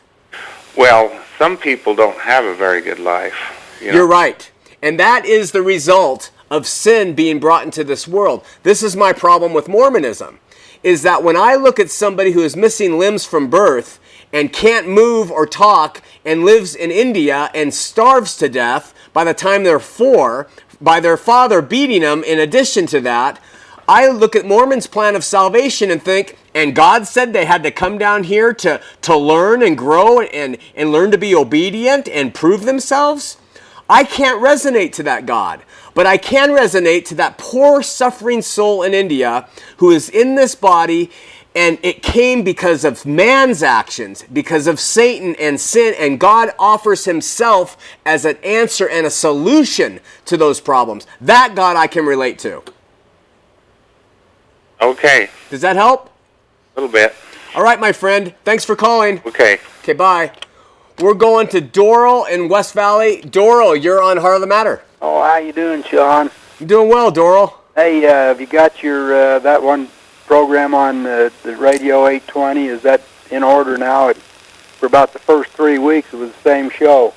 [0.77, 3.35] Well, some people don't have a very good life.
[3.81, 3.93] You know?
[3.95, 4.49] You're right.
[4.81, 8.45] And that is the result of sin being brought into this world.
[8.61, 10.39] This is my problem with Mormonism
[10.83, 13.99] is that when I look at somebody who is missing limbs from birth
[14.33, 19.33] and can't move or talk and lives in India and starves to death by the
[19.33, 20.47] time they're 4
[20.79, 23.39] by their father beating them in addition to that,
[23.87, 27.71] I look at Mormon's plan of salvation and think, and God said they had to
[27.71, 32.33] come down here to, to learn and grow and, and learn to be obedient and
[32.33, 33.37] prove themselves?
[33.91, 35.61] I can't resonate to that God.
[35.93, 40.55] But I can resonate to that poor suffering soul in India who is in this
[40.55, 41.11] body
[41.53, 47.03] and it came because of man's actions, because of Satan and sin, and God offers
[47.03, 51.05] himself as an answer and a solution to those problems.
[51.19, 52.63] That God I can relate to.
[54.81, 55.29] Okay.
[55.49, 56.09] Does that help?
[56.77, 57.13] A little bit.
[57.53, 58.33] All right, my friend.
[58.45, 59.21] Thanks for calling.
[59.25, 59.59] Okay.
[59.81, 60.31] Okay, bye.
[61.01, 63.23] We're going to Doral in West Valley.
[63.23, 64.83] Doral, you're on Heart of the Matter.
[65.01, 66.29] Oh, how you doing, Shawn?
[66.59, 67.55] I'm doing well, Doral.
[67.73, 69.87] Hey, uh, have you got your uh, that one
[70.27, 72.67] program on uh, the radio 820?
[72.67, 73.01] Is that
[73.31, 74.09] in order now?
[74.09, 77.15] It, for about the first three weeks, it was the same show.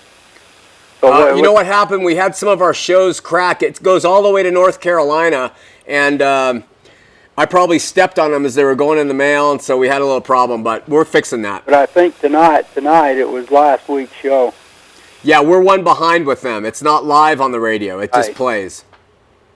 [1.03, 2.05] So uh, what, you know what happened?
[2.05, 3.63] We had some of our shows crack.
[3.63, 5.53] It goes all the way to North Carolina,
[5.87, 6.65] and um,
[7.37, 9.89] I probably stepped on them as they were going in the mail, and so we
[9.89, 10.63] had a little problem.
[10.63, 11.65] But we're fixing that.
[11.65, 14.55] But I think tonight, tonight it was last week's show.
[15.23, 16.65] Yeah, we're one behind with them.
[16.65, 17.99] It's not live on the radio.
[17.99, 18.37] It just right.
[18.37, 18.85] plays.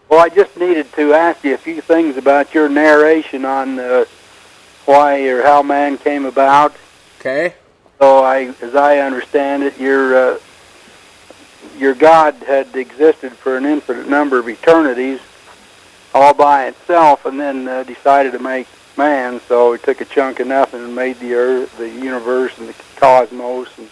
[0.09, 4.07] Well, I just needed to ask you a few things about your narration on uh,
[4.87, 6.75] why or how man came about.
[7.21, 7.55] Okay.
[7.99, 10.39] So I, as I understand it, your uh,
[11.77, 15.21] your God had existed for an infinite number of eternities,
[16.15, 19.41] all by itself, and then uh, decided to make man.
[19.49, 22.75] So he took a chunk of nothing and made the earth, the universe, and the
[22.97, 23.89] cosmos, and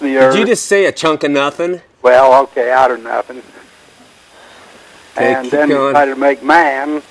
[0.00, 0.34] the earth.
[0.34, 1.80] Did you just say a chunk of nothing?
[2.02, 3.42] Well, okay, out of nothing.
[5.16, 5.92] Okay, and then going.
[5.92, 7.02] decided to make man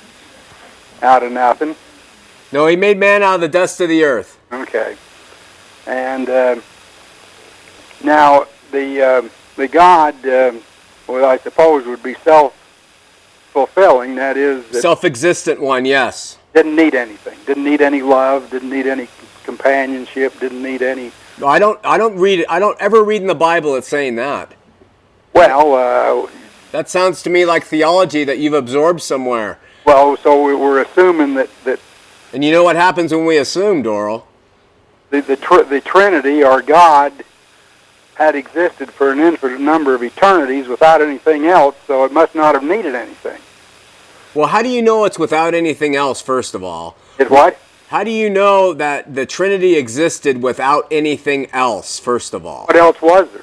[1.02, 1.76] out of nothing.
[2.52, 4.40] No, he made man out of the dust of the earth.
[4.52, 4.96] Okay.
[5.86, 6.62] And uh,
[8.04, 10.54] now the uh, the God, uh,
[11.08, 12.14] well, I suppose would be
[13.58, 14.16] self-fulfilling.
[14.16, 16.38] That is, that Self-existent one, yes.
[16.54, 17.38] didn't need anything.
[17.46, 18.50] Didn't need any love.
[18.50, 19.08] Didn't need any
[19.44, 20.40] companionship.
[20.40, 21.12] Didn't need any.
[21.40, 21.80] No, I don't.
[21.84, 22.46] I don't read it.
[22.50, 24.54] I don't ever read in the Bible it's saying that.
[25.34, 25.76] Well,
[26.26, 26.30] uh,
[26.72, 29.60] That sounds to me like theology that you've absorbed somewhere.
[29.86, 30.18] well.
[30.18, 31.80] So we- we're assuming that that
[32.34, 34.24] And you know what happens when we assume, Doral?
[35.12, 37.14] the the, tr- the Trinity or God
[38.16, 41.76] had existed for an infinite number of eternities without anything else.
[41.86, 43.40] So it must not have needed anything.
[44.34, 46.22] Well, how do you know it's without anything else?
[46.22, 47.58] First of all, It what?
[47.90, 52.00] how do you know that the Trinity existed without anything else?
[52.00, 53.42] First of all, What else was there?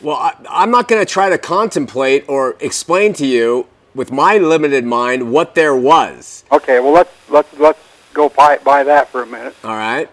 [0.00, 4.38] well, I, I'm not going to try to contemplate or explain to you with my
[4.38, 6.44] limited mind what there was.
[6.52, 7.78] Okay, well let's let's let's
[8.12, 9.54] go by, by that for a minute.
[9.64, 10.08] All right.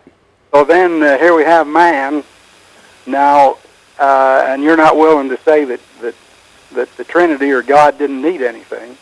[0.52, 2.24] So then uh, here we have man.
[3.06, 3.58] Now,
[4.00, 6.16] uh, and you're not willing to say that that
[6.74, 8.98] that the Trinity or God didn't need anything,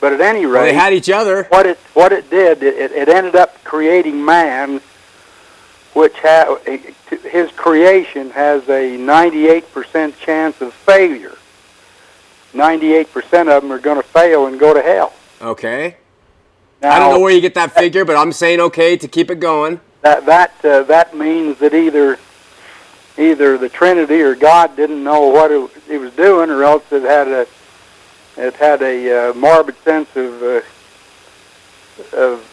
[0.00, 1.44] but at any Well, rate, they had each other.
[1.44, 4.80] what it what it did, it, it, ended up creating man,
[5.94, 6.56] which ha-
[7.22, 11.36] his creation has a 98% chance of failure.
[12.52, 15.12] 98% of them are going to fail and go to hell.
[15.40, 15.96] Okay.
[16.80, 19.30] Now, I don't know where you get that figure, but I'm saying okay to keep
[19.30, 19.80] it going.
[20.02, 22.18] that that uh, that means that either
[23.16, 27.02] either the Trinity or God didn't know what it, it was doing, or else it
[27.02, 27.46] had a
[28.36, 30.60] it had a uh, morbid sense of uh,
[32.12, 32.50] of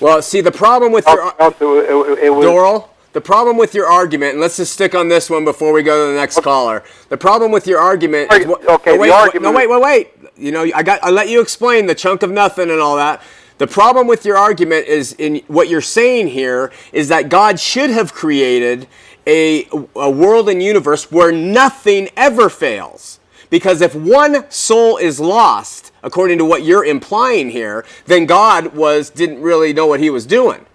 [0.00, 3.86] Well, see, the problem with your else it, it, was Doral, the problem with your
[3.86, 6.82] argument, and let's just stick on this one before we go to the next caller.
[7.08, 10.10] The problem with your argument is okay, wait, argument no, wait, wait, wait.
[10.36, 13.22] You know, I got, I let you explain the chunk of nothing and all that.
[13.58, 17.88] The problem with your argument is in what you're saying here is that God should
[17.88, 18.86] have created
[19.26, 23.18] a, a world and universe where nothing ever fails.
[23.50, 29.10] Because if one soul is lost, according to what you're implying here, then God was
[29.10, 30.66] didn't really know what he was doing.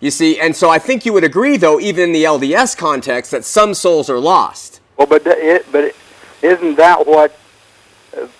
[0.00, 3.30] You see, and so I think you would agree, though, even in the LDS context,
[3.30, 4.80] that some souls are lost.
[4.96, 5.94] well, but it but
[6.42, 7.36] isn't that what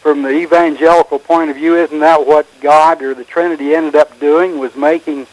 [0.00, 4.18] from the evangelical point of view, isn't that what God or the Trinity ended up
[4.20, 4.58] doing?
[4.58, 5.26] Was making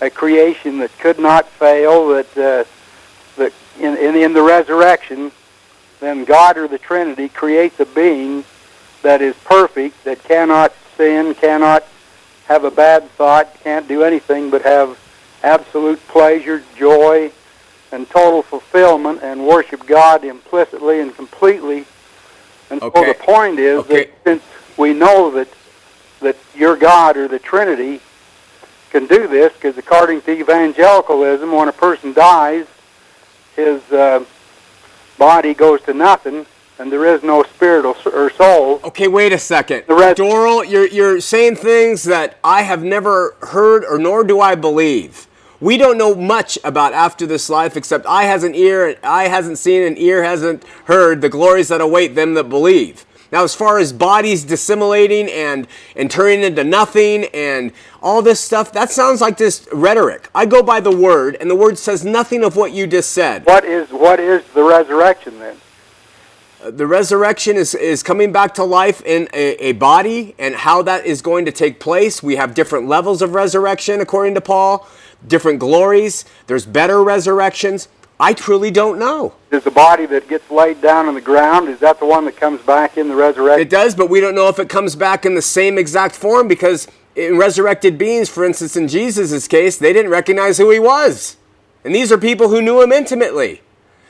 [0.00, 2.08] a creation that could not fail.
[2.08, 2.64] That uh,
[3.36, 5.32] that in, in in the resurrection,
[6.00, 8.44] then God or the Trinity creates a being
[9.02, 11.84] that is perfect, that cannot sin, cannot
[12.46, 14.98] have a bad thought, can't do anything but have
[15.42, 17.30] absolute pleasure, joy,
[17.92, 21.84] and total fulfillment, and worship God implicitly and completely.
[22.70, 24.06] And so the point is Okay.
[24.06, 24.42] that since
[24.76, 25.48] we know that
[26.20, 28.00] that your God or the Trinity
[28.90, 32.66] can do this, because according to evangelicalism, when a person dies,
[33.54, 34.24] his uh,
[35.18, 36.46] body goes to nothing,
[36.78, 38.80] and there is no spirit or soul.
[38.84, 39.84] Okay, wait a second.
[39.86, 44.40] The res- Doral, you're, you're saying things that I have never heard or nor do
[44.40, 45.26] I believe.
[45.58, 49.82] We don't know much about after this life except eye hasn't ear, eye hasn't seen,
[49.82, 53.05] and ear hasn't heard the glories that await them that believe.
[53.32, 58.72] Now, as far as bodies dissimilating and, and turning into nothing and all this stuff,
[58.72, 60.30] that sounds like just rhetoric.
[60.34, 63.44] I go by the word, and the word says nothing of what you just said.
[63.46, 65.56] What is what is the resurrection then?
[66.62, 70.82] Uh, the resurrection is, is coming back to life in a, a body and how
[70.82, 72.22] that is going to take place.
[72.22, 74.88] We have different levels of resurrection, according to Paul,
[75.26, 76.24] different glories.
[76.46, 77.88] There's better resurrections.
[78.18, 79.34] I truly don't know.
[79.50, 82.36] Is the body that gets laid down on the ground, is that the one that
[82.36, 83.60] comes back in the resurrection?
[83.60, 86.48] It does, but we don't know if it comes back in the same exact form
[86.48, 91.36] because in resurrected beings, for instance, in Jesus' case, they didn't recognize who he was.
[91.84, 93.62] And these are people who knew him intimately.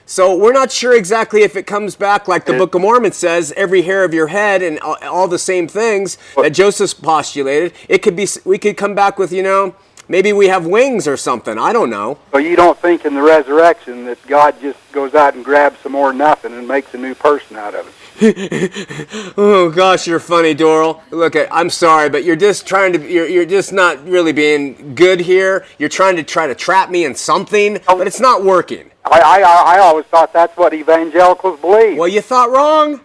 [0.09, 2.52] So we're not sure exactly if it comes back like the.
[2.52, 6.16] Book of Mormon says, every hair of your head and all, all the same things
[6.36, 7.72] that Joseph postulated.
[7.88, 9.74] It could be we could come back with you know
[10.09, 11.59] Maybe we have wings or something.
[11.59, 12.18] I don't know.
[12.30, 15.92] So you don't think in the resurrection that God just goes out and grabs some
[15.92, 17.94] more nothing and makes a new person out of it?
[19.36, 21.00] oh gosh, you're funny, Doral.
[21.11, 23.11] Look, I'm sorry, but you're just trying to.
[23.12, 25.66] You're, you're just not really being good here.
[25.78, 28.90] You're trying to try to trap me in something, but it's not working.
[29.04, 31.98] I, I, I always thought that's what evangelicals believe.
[31.98, 33.00] Well, you thought wrong.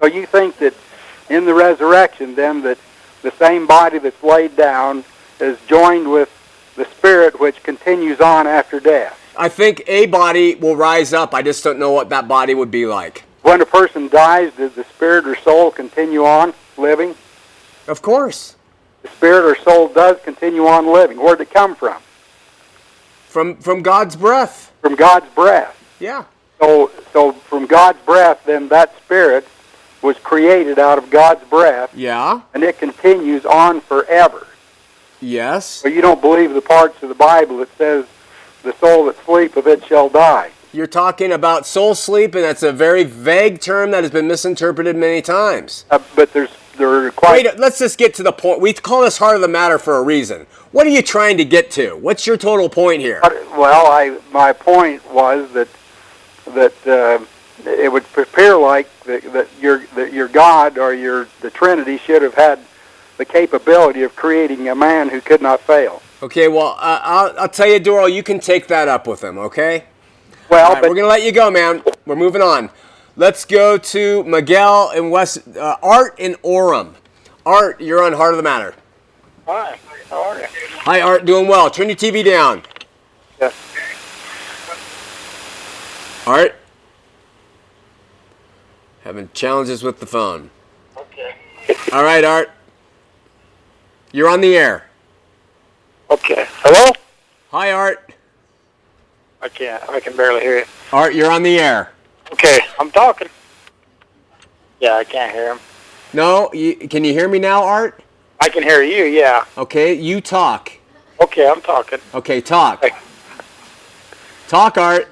[0.00, 0.74] So you think that
[1.28, 2.78] in the resurrection, then, that
[3.22, 5.04] the same body that's laid down
[5.40, 6.30] is joined with
[6.76, 9.18] the spirit which continues on after death.
[9.36, 11.34] I think a body will rise up.
[11.34, 13.24] I just don't know what that body would be like.
[13.42, 17.14] When a person dies, does the spirit or soul continue on living?
[17.86, 18.56] Of course.
[19.02, 21.18] The spirit or soul does continue on living.
[21.18, 22.02] Where'd it come from?
[23.28, 24.72] From from God's breath.
[24.80, 25.76] From God's breath.
[26.00, 26.24] Yeah.
[26.58, 29.46] So so from God's breath, then that spirit
[30.02, 31.94] was created out of God's breath.
[31.94, 32.40] Yeah.
[32.54, 34.46] And it continues on forever.
[35.20, 35.82] Yes.
[35.82, 38.06] But you don't believe the parts of the Bible that says
[38.62, 40.50] the soul that sleepeth it shall die.
[40.72, 44.94] You're talking about soul sleep, and that's a very vague term that has been misinterpreted
[44.94, 45.86] many times.
[45.90, 47.46] Uh, but there's there are quite.
[47.46, 48.60] Wait, let's just get to the point.
[48.60, 50.46] We call this heart of the matter for a reason.
[50.72, 51.96] What are you trying to get to?
[51.96, 53.20] What's your total point here?
[53.56, 55.68] Well, I my point was that
[56.48, 57.24] that uh,
[57.64, 62.22] it would appear like that, that your that your God or your the Trinity should
[62.22, 62.58] have had
[63.16, 66.02] the capability of creating a man who could not fail.
[66.22, 69.38] Okay, well, uh, I'll, I'll tell you, Doral, you can take that up with him,
[69.38, 69.84] okay?
[70.48, 71.82] Well, right, we're going to let you go, man.
[72.06, 72.70] We're moving on.
[73.16, 76.94] Let's go to Miguel in West, uh, Art in Orem.
[77.44, 78.74] Art, you're on Heart of the Matter.
[79.46, 79.78] Hi,
[80.10, 80.46] how are you?
[80.50, 81.70] Hi, Art, doing well.
[81.70, 82.62] Turn your TV down.
[83.40, 83.54] Yes.
[86.26, 86.54] Art?
[89.04, 90.50] Having challenges with the phone.
[90.96, 91.36] Okay.
[91.92, 92.50] All right, Art.
[94.12, 94.86] You're on the air.
[96.10, 96.46] Okay.
[96.62, 96.92] Hello?
[97.50, 98.12] Hi, Art.
[99.42, 99.82] I can't.
[99.88, 100.64] I can barely hear you.
[100.92, 101.92] Art, you're on the air.
[102.32, 103.28] Okay, I'm talking.
[104.80, 105.60] Yeah, I can't hear him.
[106.12, 108.02] No, you, can you hear me now, Art?
[108.40, 109.04] I can hear you.
[109.04, 109.44] Yeah.
[109.56, 110.72] Okay, you talk.
[111.20, 111.98] Okay, I'm talking.
[112.14, 112.82] Okay, talk.
[112.82, 112.90] Hey.
[114.48, 115.08] Talk, Art.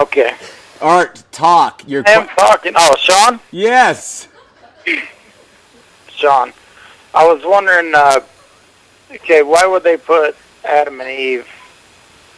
[0.00, 0.34] Okay.
[0.80, 1.82] Art, talk.
[1.86, 2.72] You're I am talking.
[2.76, 3.40] Oh, Shawn.
[3.50, 4.28] yes.
[6.08, 6.52] Shawn,
[7.14, 7.94] I was wondering.
[7.94, 8.20] Uh,
[9.12, 11.46] okay, why would they put Adam and Eve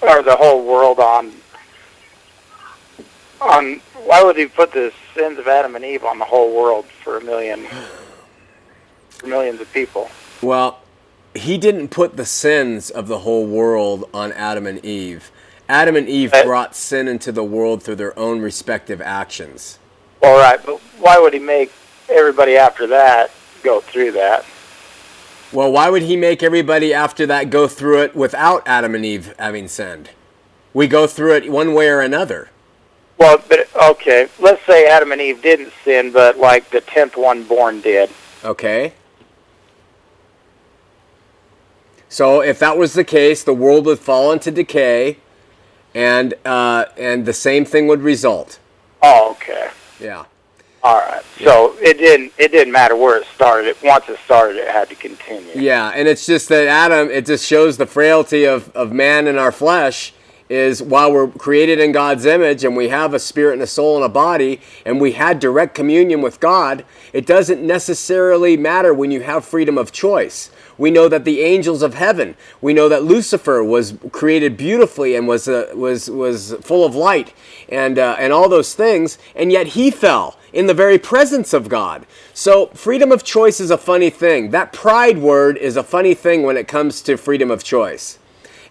[0.03, 1.33] or the whole world on?
[3.41, 6.87] On why would he put the sins of Adam and Eve on the whole world
[7.03, 7.67] for a million,
[9.11, 10.11] for millions of people?
[10.43, 10.81] Well,
[11.35, 15.31] he didn't put the sins of the whole world on Adam and Eve.
[15.69, 19.79] Adam and Eve Uh, brought sin into the world through their own respective actions.
[20.23, 21.73] All right, but why would he make
[22.09, 23.31] everybody after that
[23.63, 24.45] go through that?
[25.53, 29.35] Well, why would he make everybody after that go through it without Adam and Eve
[29.39, 30.11] having sinned?
[30.73, 32.51] We go through it one way or another.
[33.19, 37.43] Well, but okay, let's say Adam and Eve didn't sin, but like the tenth one
[37.45, 38.11] born did.
[38.45, 38.95] Okay?
[42.09, 45.19] So if that was the case, the world would fall into decay,
[45.95, 48.59] and uh, and the same thing would result.
[49.03, 49.71] Oh, okay.
[49.99, 50.25] Yeah.
[50.83, 51.23] All right.
[51.43, 53.77] So it didn't it didn't matter where it started.
[53.83, 55.53] Once it started, it had to continue.
[55.55, 59.37] Yeah, and it's just that Adam, it just shows the frailty of, of man in
[59.37, 60.15] our flesh.
[60.49, 63.95] Is while we're created in God's image and we have a spirit and a soul
[63.95, 69.13] and a body, and we had direct communion with God, it doesn't necessarily matter when
[69.13, 70.51] you have freedom of choice.
[70.77, 75.29] We know that the angels of heaven, we know that Lucifer was created beautifully and
[75.29, 77.33] was uh, was was full of light
[77.69, 81.69] and uh, and all those things, and yet he fell in the very presence of
[81.69, 82.07] God.
[82.35, 84.51] So freedom of choice is a funny thing.
[84.51, 88.19] That pride word is a funny thing when it comes to freedom of choice.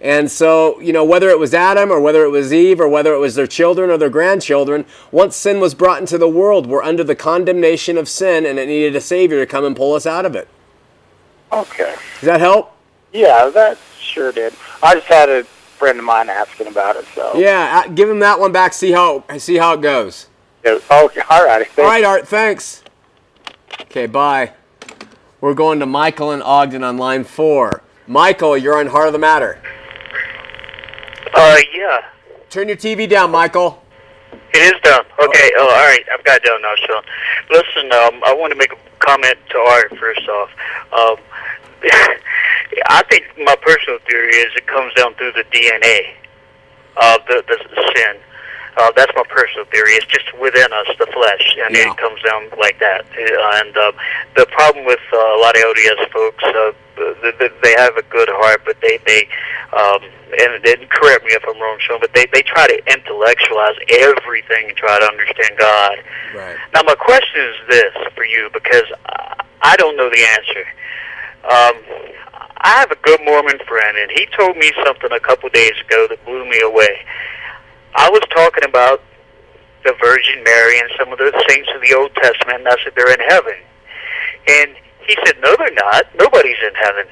[0.02, 3.14] And so, you know, whether it was Adam or whether it was Eve or whether
[3.14, 6.84] it was their children or their grandchildren, once sin was brought into the world, we're
[6.84, 10.06] under the condemnation of sin and it needed a Savior to come and pull us
[10.06, 10.48] out of it.
[11.52, 11.96] Okay.
[12.20, 12.76] Does that help?
[13.12, 14.54] Yeah, that sure did.
[14.82, 18.20] I just had a friend of mine asking about it, so Yeah, uh, give him
[18.20, 18.74] that one back.
[18.74, 20.29] See how see how it goes.
[20.64, 21.22] Yeah, Okay.
[21.30, 21.70] All righty.
[21.78, 22.28] All right, Art.
[22.28, 22.84] Thanks.
[23.82, 24.54] Okay, bye.
[25.42, 27.82] We're going to Michael and Ogden on line four.
[28.08, 29.62] Michael, you're on Heart of the Matter.
[31.34, 32.02] Uh, yeah.
[32.50, 33.82] Turn your TV down, Michael.
[34.54, 35.06] It is done.
[35.24, 35.52] Okay.
[35.58, 36.04] Oh, all right.
[36.12, 37.04] I've got it down now, Shawn.
[37.52, 40.50] Listen, um, I want to make a comment to Art first off.
[40.92, 41.18] Um,
[42.90, 46.14] I think my personal theory is it comes down through the DNA
[46.98, 48.18] of the, the, the sin.
[48.80, 49.92] Uh, that's my personal theory.
[50.00, 51.92] It's just within us, the flesh, and Yeah.
[51.92, 53.04] it comes down like that.
[53.12, 53.92] Uh, and um,
[54.38, 58.04] the problem with uh, a lot of LDS folks, uh, th- th- they have a
[58.04, 59.28] good heart, but they they
[59.76, 60.00] um,
[60.40, 64.70] and, and correct me if I'm wrong, Shawn, but they they try to intellectualize everything
[64.70, 65.96] and try to understand God.
[66.34, 66.56] Right.
[66.74, 70.64] Now, my question is this for you because I- I don't know the answer.
[71.44, 71.76] Um,
[72.62, 76.08] I have a good Mormon friend, and he told me something a couple days ago
[76.10, 77.04] that blew me away.
[77.96, 79.02] I was talking about
[79.84, 82.94] the Virgin Mary and some of the saints of the Old Testament, and I said
[82.96, 83.58] they're in heaven.
[84.48, 84.76] And
[85.08, 86.06] he said, No, they're not.
[86.16, 87.06] Nobody's in heaven.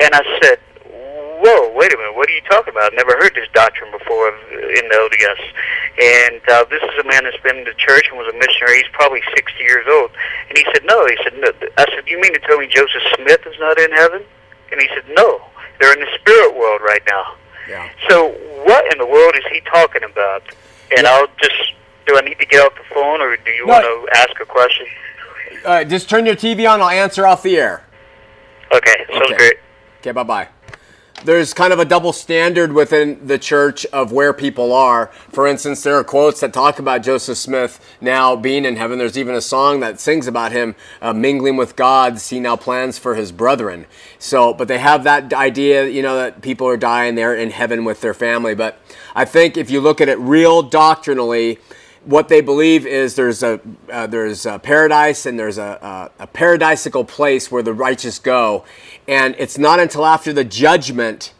[0.00, 2.16] And I said, Whoa, wait a minute.
[2.16, 2.92] What are you talking about?
[2.92, 5.42] I've never heard this doctrine before in the LDS.
[6.00, 8.80] And uh, this is a man that's been in the church and was a missionary.
[8.80, 10.10] He's probably 60 years old.
[10.48, 11.06] And he said, No.
[11.06, 11.52] He said, no.
[11.76, 14.24] I said, You mean to tell me Joseph Smith is not in heaven?
[14.72, 15.40] And he said, No.
[15.80, 17.36] They're in the spirit world right now.
[17.68, 17.88] Yeah.
[18.08, 18.28] So
[18.64, 20.42] what in the world is he talking about?
[20.96, 21.74] And I'll just
[22.06, 23.72] do I need to get off the phone or do you No.
[23.72, 24.86] want to ask a question?
[25.64, 26.82] Uh, just turn your TV on.
[26.82, 27.84] I'll answer off the air.
[28.72, 29.36] Okay, sounds Okay.
[29.36, 29.56] great.
[30.00, 30.48] Okay, bye bye.
[31.22, 35.06] There's kind of a double standard within the church of where people are.
[35.30, 38.98] For instance, there are quotes that talk about Joseph Smith now being in heaven.
[38.98, 42.20] There's even a song that sings about him uh, mingling with God.
[42.20, 43.86] He now plans for his brethren.
[44.18, 47.84] So, but they have that idea, you know, that people are dying there in heaven
[47.84, 48.54] with their family.
[48.54, 48.78] But
[49.14, 51.58] I think if you look at it real doctrinally,
[52.04, 56.26] what they believe is there's a uh, there's a paradise and there's a, a, a
[56.26, 58.64] paradisical place where the righteous go,
[59.08, 61.32] and it's not until after the judgment,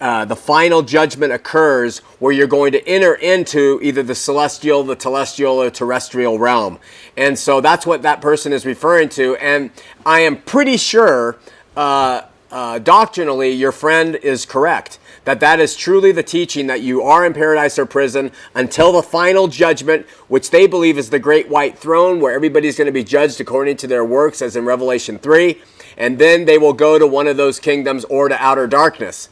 [0.00, 4.96] uh, the final judgment occurs, where you're going to enter into either the celestial, the
[4.96, 6.78] telestial, or terrestrial realm,
[7.16, 9.70] and so that's what that person is referring to, and
[10.06, 11.38] I am pretty sure.
[11.76, 15.00] Uh, uh, doctrinally, your friend is correct.
[15.24, 19.02] That that is truly the teaching that you are in paradise or prison until the
[19.02, 23.04] final judgment, which they believe is the great white throne, where everybody's going to be
[23.04, 25.60] judged according to their works, as in Revelation 3.
[25.96, 29.28] And then they will go to one of those kingdoms or to outer darkness.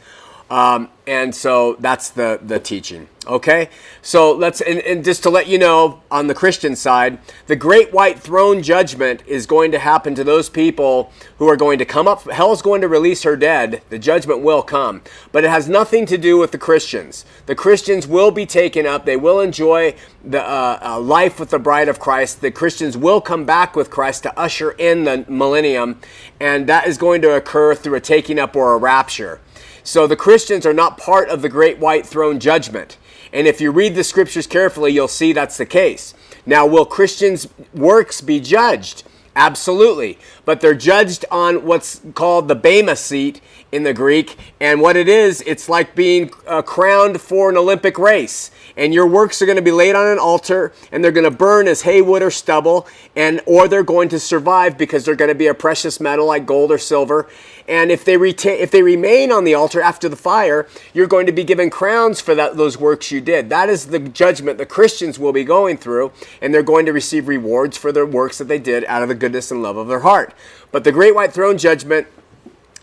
[0.49, 3.09] Um, and so that's the, the teaching.
[3.25, 3.69] Okay?
[4.01, 7.17] So let's, and, and just to let you know, on the Christian side,
[7.47, 11.79] the great white throne judgment is going to happen to those people who are going
[11.79, 12.29] to come up.
[12.29, 13.81] Hell's going to release her dead.
[13.89, 15.01] The judgment will come.
[15.31, 17.25] But it has nothing to do with the Christians.
[17.45, 19.05] The Christians will be taken up.
[19.05, 22.41] They will enjoy the uh, uh, life with the bride of Christ.
[22.41, 25.99] The Christians will come back with Christ to usher in the millennium.
[26.39, 29.39] And that is going to occur through a taking up or a rapture.
[29.83, 32.97] So the Christians are not part of the great white throne judgment.
[33.33, 36.13] And if you read the scriptures carefully, you'll see that's the case.
[36.45, 39.03] Now, will Christians' works be judged?
[39.35, 40.19] Absolutely.
[40.45, 43.41] But they're judged on what's called the Bema seat
[43.73, 44.37] in the Greek.
[44.59, 48.51] And what it is, it's like being uh, crowned for an Olympic race.
[48.77, 51.31] And your works are going to be laid on an altar and they're going to
[51.31, 52.87] burn as hay, wood, or stubble.
[53.15, 56.45] And, or they're going to survive because they're going to be a precious metal like
[56.45, 57.27] gold or silver.
[57.67, 61.25] And if they retain, if they remain on the altar after the fire, you're going
[61.25, 63.49] to be given crowns for that, those works you did.
[63.49, 66.11] That is the judgment the Christians will be going through,
[66.41, 69.15] and they're going to receive rewards for their works that they did out of the
[69.15, 70.33] goodness and love of their heart.
[70.73, 72.07] But the great white throne judgment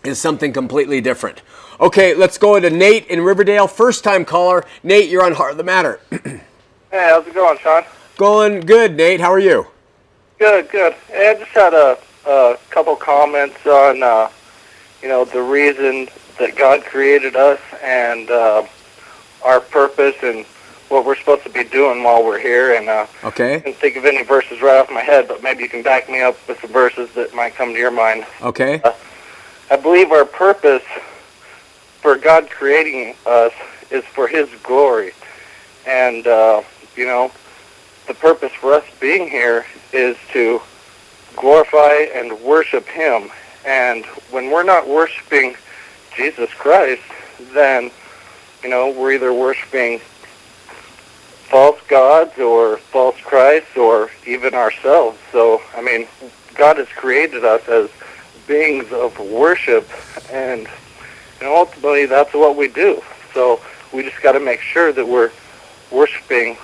[0.03, 1.41] is something completely different.
[1.79, 4.65] Okay, let's go to Nate in Riverdale, first time caller.
[4.83, 5.99] Nate, you're on Heart of the Matter.
[6.91, 7.85] Hey, how's it going, Shawn?
[8.17, 9.21] Going good, Nate.
[9.21, 9.65] How are you?
[10.39, 10.91] Good, good.
[11.07, 11.97] Hey, I just had a,
[12.27, 14.29] a couple comments on, uh,
[15.01, 18.65] you know, the reason that God created us and uh,
[19.41, 20.43] our purpose and
[20.89, 22.73] what we're supposed to be doing while we're here.
[22.75, 23.61] And uh, I Okay.
[23.61, 26.19] can't think of any verses right off my head, but maybe you can back me
[26.21, 28.25] up with some verses that might come to your mind.
[28.41, 28.81] Okay.
[29.71, 30.83] I believe our purpose
[32.01, 33.53] for God creating us
[33.89, 35.13] is for His glory.
[35.87, 36.63] And, uh,
[36.97, 37.31] you know,
[38.05, 40.59] the purpose for us being here is to
[41.37, 43.31] glorify and worship Him.
[43.65, 45.55] And when we're not worshiping
[46.17, 47.03] Jesus Christ,
[47.53, 47.91] then,
[48.63, 49.99] you know, we're either worshiping
[51.47, 55.17] false gods or false Christ or even ourselves.
[55.31, 56.09] So, I mean,
[56.55, 57.89] God has created us as
[58.51, 59.89] beings of worship,
[60.29, 60.67] and
[61.39, 63.01] you know, ultimately that's what we do.
[63.33, 63.61] So
[63.93, 65.31] we just got to make sure that we're
[65.89, 66.57] worshiping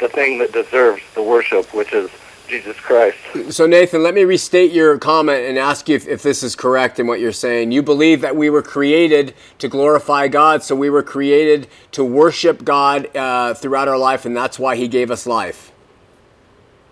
[0.00, 2.08] the thing that deserves the worship, which is
[2.48, 3.18] Jesus Christ.
[3.50, 6.98] So, Nathan, let me restate your comment and ask you if, if this is correct
[6.98, 7.72] in what you're saying.
[7.72, 12.64] You believe that we were created to glorify God, so we were created to worship
[12.64, 15.72] God uh, throughout our life, and that's why He gave us life.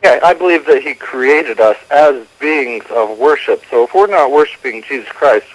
[0.06, 3.64] Yeah, I believe that He created us as beings of worship.
[3.68, 5.46] So if we're not worshiping Jesus Christ,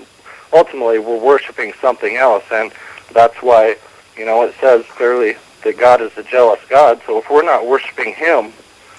[0.52, 2.74] ultimately we're worshiping something else, and
[3.14, 3.78] that's why
[4.18, 7.02] you know it says clearly that God is a jealous God.
[7.06, 8.52] So if we're not worshiping Him,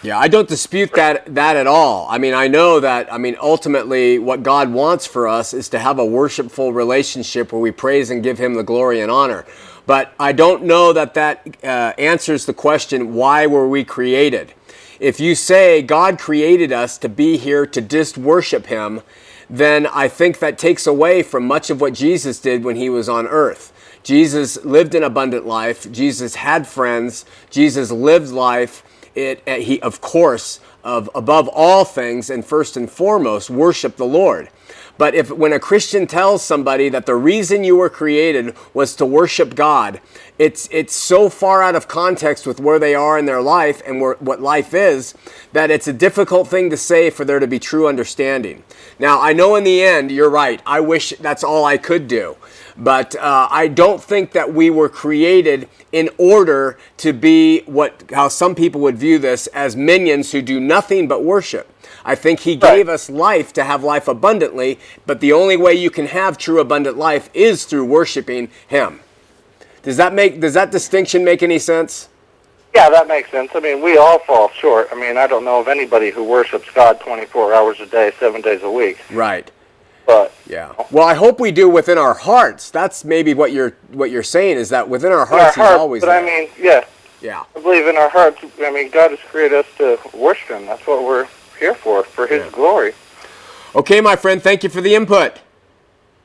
[0.03, 2.07] Yeah, I don't dispute that that at all.
[2.09, 3.13] I mean, I know that.
[3.13, 7.61] I mean, ultimately, what God wants for us is to have a worshipful relationship where
[7.61, 9.45] we praise and give Him the glory and honor.
[9.85, 14.55] But I don't know that that uh, answers the question: Why were we created?
[15.03, 19.01] If you say God created us to be here to just worship Him,
[19.51, 23.09] then I think that takes away from much of what Jesus did when He was
[23.09, 23.73] on earth.
[24.05, 25.91] Jesus lived an abundant life.
[25.91, 27.25] Jesus had friends.
[27.51, 28.85] Jesus lived life.
[29.17, 34.07] It, uh, he, of course, of above all things and first and foremost, worshiped the
[34.07, 34.51] Lord.
[35.03, 39.05] But if when a Christian tells somebody that the reason you were created was to
[39.05, 40.01] worship God,
[40.39, 44.01] it's it's so far out of context with where they are in their life and
[44.01, 45.15] where, what life is
[45.55, 48.63] that it's a difficult thing to say for there to be true understanding.
[49.01, 50.63] Now, I know in the end you're right.
[50.65, 52.37] I wish that's all I could do.
[52.77, 58.29] But uh, I don't think that we were created in order to be what how
[58.29, 61.69] some people would view this as minions who do nothing but worship.
[62.05, 65.91] I think he gave us life to have life abundantly, but the only way you
[65.91, 69.01] can have true abundant life is through worshiping him.
[69.83, 72.09] Does that make does that distinction make any sense?
[72.75, 73.51] yeah, that makes sense.
[73.55, 74.89] I mean, we all fall short.
[74.91, 78.41] I mean, I don't know of anybody who worships God 24 hours a day, seven
[78.41, 78.99] days a week.
[79.11, 79.51] Right.
[80.07, 80.73] But Yeah.
[80.91, 82.71] Well, I hope we do within our hearts.
[82.71, 85.65] That's maybe what you're what you're saying is that within our in our hearts he's
[85.65, 86.21] hearts, always but there.
[86.23, 86.85] I mean, yeah,
[87.21, 87.45] yeah.
[87.57, 88.39] I believe in our hearts.
[88.61, 90.67] I mean, God has created us to worship Him.
[90.67, 91.29] That's what we're
[91.59, 92.51] here for, for His Yeah.
[92.51, 92.95] glory.
[93.75, 95.39] Okay, my friend, thank you for the input.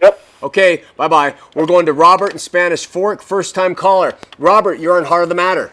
[0.01, 0.19] Yep.
[0.43, 1.35] Okay, bye bye.
[1.55, 4.15] We're going to Robert in Spanish Fork, first time caller.
[4.37, 5.71] Robert, you're on Heart of the Matter.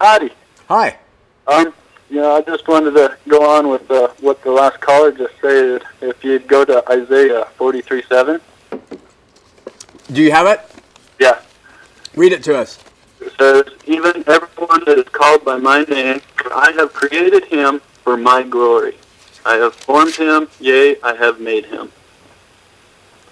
[0.00, 0.32] Howdy.
[0.68, 0.98] Hi.
[1.46, 1.72] Um,
[2.10, 5.34] you know, I just wanted to go on with uh, what the last caller just
[5.40, 5.82] said.
[6.00, 8.40] If you'd go to Isaiah 43:7,
[10.12, 10.60] Do you have it?
[11.18, 11.40] yeah,
[12.16, 12.78] Read it to us.
[13.20, 16.20] it says, "Even everyone that is called by my name,
[16.54, 18.96] I have created him for my glory.
[19.44, 21.90] I have formed him; yea, I have made him."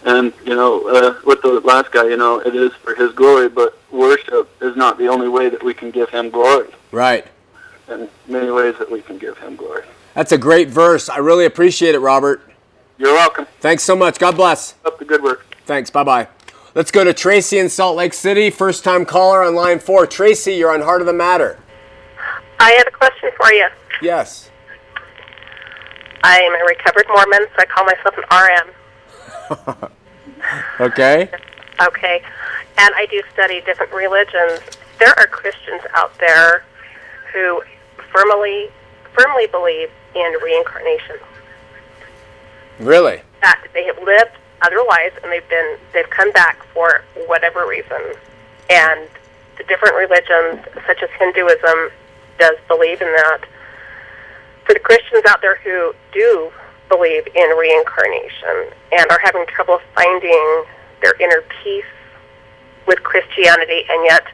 [0.04, 3.48] And you know, uh, with the last guy, you know, it is for his glory,
[3.48, 6.68] but worship is not the only way that we can give him glory.
[6.92, 7.26] Right.
[7.88, 9.84] And many ways that we can give him glory.
[10.14, 11.08] That's a great verse.
[11.08, 12.42] I really appreciate it, Robert.
[12.98, 13.46] You're welcome.
[13.60, 14.18] Thanks so much.
[14.18, 14.74] God bless.
[14.84, 15.46] Up the good work.
[15.66, 15.90] Thanks.
[15.90, 16.28] Bye bye.
[16.74, 20.06] Let's go to Tracy in Salt Lake City, first time caller on line four.
[20.06, 21.58] Tracy, you're on Heart of the Matter.
[22.58, 23.68] I have a question for you.
[24.02, 24.50] Yes.
[26.22, 28.24] I am a recovered Mormon, so I call myself an
[29.78, 29.90] RM.
[30.80, 31.28] Okay.
[31.80, 32.22] Okay.
[32.78, 34.60] And I do study different religions.
[34.98, 36.64] There are Christians out there
[37.32, 37.62] who
[38.16, 38.68] firmly
[39.14, 41.16] firmly believe in reincarnation.
[42.78, 43.20] Really?
[43.42, 48.14] That they have lived other lives and they've been they've come back for whatever reason.
[48.70, 49.08] And
[49.58, 51.90] the different religions such as Hinduism
[52.38, 53.40] does believe in that.
[54.64, 56.50] For the Christians out there who do
[56.88, 60.64] believe in reincarnation and are having trouble finding
[61.02, 61.84] their inner peace
[62.86, 64.26] with Christianity and yet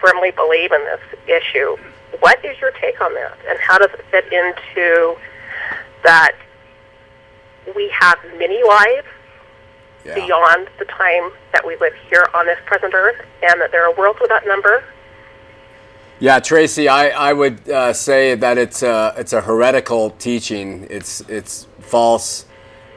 [0.00, 1.76] firmly believe in this issue.
[2.20, 3.38] What is your take on that?
[3.48, 5.16] And how does it fit into
[6.04, 6.32] that
[7.74, 9.06] we have many lives
[10.04, 10.14] Yeah.
[10.14, 13.94] beyond the time that we live here on this present earth and that there are
[13.94, 14.84] worlds without number?
[16.18, 20.86] Yeah, Tracy, I, I would uh, say that it's a, it's a heretical teaching.
[20.88, 22.46] It's, it's false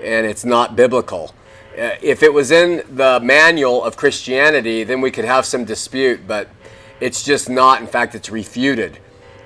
[0.03, 1.33] and it's not biblical.
[1.77, 6.27] Uh, if it was in the manual of Christianity, then we could have some dispute,
[6.27, 6.49] but
[6.99, 7.81] it's just not.
[7.81, 8.99] In fact, it's refuted.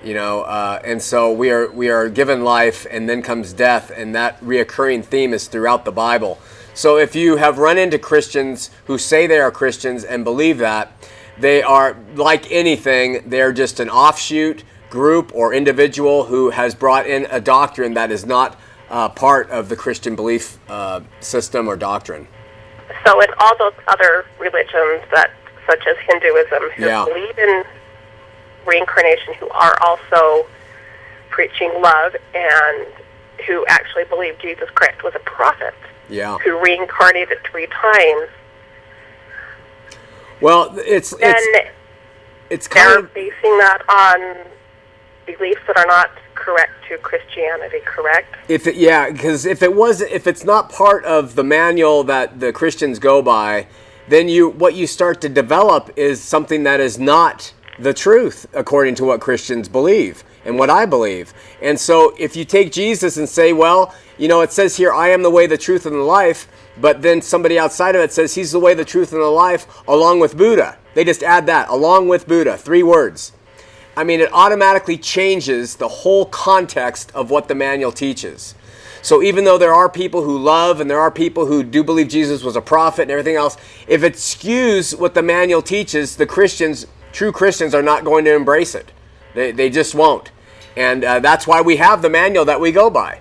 [0.04, 3.92] You know, uh, and so we are we are given life, and then comes death,
[3.94, 6.40] and that reoccurring theme is throughout the Bible.
[6.74, 10.94] So if you have run into Christians who say they are Christians and believe that,
[11.38, 17.28] they are like anything, they're just an offshoot group or individual who has brought in
[17.30, 18.58] a doctrine that is not
[18.90, 22.28] uh, part of the Christian belief uh, system or doctrine.
[23.06, 25.32] So, in all those other religions that,
[25.68, 27.06] such as Hinduism, who Yeah.
[27.06, 27.64] believe in
[28.66, 30.46] reincarnation, who are also
[31.30, 32.88] preaching love, and
[33.48, 35.74] who actually believe Jesus Christ was a prophet
[36.10, 36.38] Yeah.
[36.40, 38.30] who reincarnated three times,
[40.42, 41.70] Well, it's it's
[42.50, 44.48] it's kind they're of basing that on
[45.26, 47.80] beliefs that are not correct to Christianity.
[47.86, 48.36] Correct?
[48.48, 52.40] if it, yeah, because if it was if it's not part of the manual that
[52.40, 53.68] the Christians go by,
[54.08, 58.96] then you what you start to develop is something that is not the truth according
[58.96, 61.34] to what Christians believe and what I believe.
[61.62, 65.10] And so if you take Jesus and say, well, you know, it says here, I
[65.10, 66.48] am the way, the truth, and the life,
[66.80, 69.82] but then somebody outside of it says he's the way, the truth, and the life,
[69.88, 70.78] along with Buddha.
[70.94, 73.34] They just add that along with Buddha, three words.
[73.96, 78.56] I mean, it automatically changes the whole context of what the manual teaches.
[79.02, 82.10] So even though there are people who love and there are people who do believe
[82.10, 83.58] Jesus was a prophet and everything else,
[83.88, 88.34] if it skews what the manual teaches, the Christians, true Christians, are not going to
[88.34, 88.92] embrace it.
[89.34, 90.32] They, they just won't.
[90.78, 93.20] And uh, that's why we have the manual that we go by.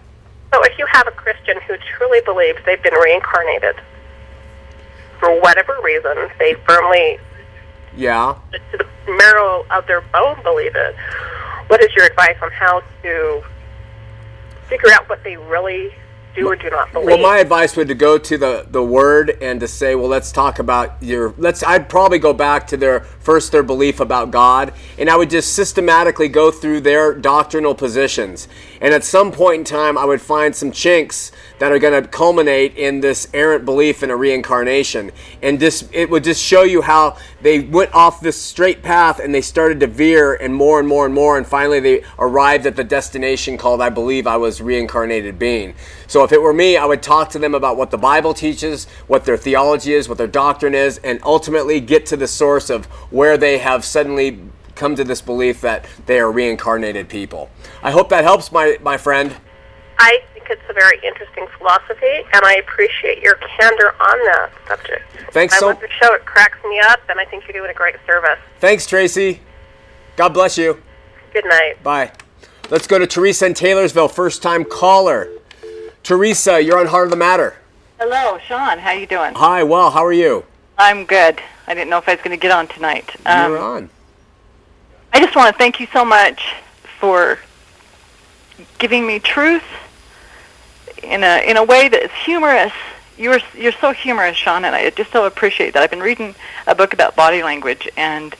[0.53, 3.77] So if you have a Christian who truly believes they've been reincarnated,
[5.19, 7.19] for whatever reason, they firmly,
[7.97, 8.37] Yeah.
[8.71, 10.95] to the marrow of their bone, believe it,
[11.67, 13.43] what is your advice on how to
[14.69, 15.93] figure out what they really
[16.39, 17.07] do or do not believe?
[17.07, 20.33] Well, my advice would to go to the, the word and to say, well, let's
[20.33, 21.35] talk about your.
[21.39, 21.63] Let's.
[21.63, 25.55] I'd probably go back to their first their belief about God, and I would just
[25.55, 28.49] systematically go through their doctrinal positions.
[28.81, 32.09] And at some point in time, I would find some chinks that are going to
[32.09, 35.11] culminate in this errant belief in a reincarnation,
[35.43, 39.35] and just it would just show you how they went off this straight path and
[39.35, 42.77] they started to veer and more and more and more, and finally they arrived at
[42.77, 45.75] the destination called "I believe I was reincarnated being."
[46.07, 48.87] So if it were me, I would talk to them about what the Bible teaches,
[49.09, 52.87] what their theology is, what their doctrine is, and ultimately get to the source of
[53.11, 54.39] where they have suddenly
[54.79, 57.51] come to this belief that they are reincarnated people.
[57.83, 59.35] I hope that helps, my, my friend.
[59.99, 65.03] I think it's a very interesting philosophy, and I appreciate your candor on that subject.
[65.33, 66.15] Thanks I so- love the show.
[66.15, 68.39] It cracks me up, and I think you're doing a great service.
[68.61, 69.41] Thanks, Tracy.
[70.17, 70.81] God bless you.
[71.33, 71.83] Good night.
[71.83, 72.13] Bye.
[72.71, 75.29] Let's go to Teresa in Taylorsville, first time caller.
[76.03, 77.57] Teresa, you're on Heart of the Matter.
[77.99, 78.79] Hello, Shawn.
[78.79, 79.35] How are you doing?
[79.35, 80.45] Hi, well, how are you?
[80.79, 81.41] I'm good.
[81.67, 83.15] I didn't know if I was going to get on tonight.
[83.27, 83.91] Um, you're on.
[85.13, 86.55] I just want to thank you so much
[87.01, 87.39] for
[88.79, 89.65] giving me truth
[91.03, 92.73] in a in a way that is humorous.
[93.17, 95.83] You're you're so humorous, Shawn, and I just so appreciate that.
[95.83, 96.35] I've been reading
[96.67, 98.35] a book about body language, and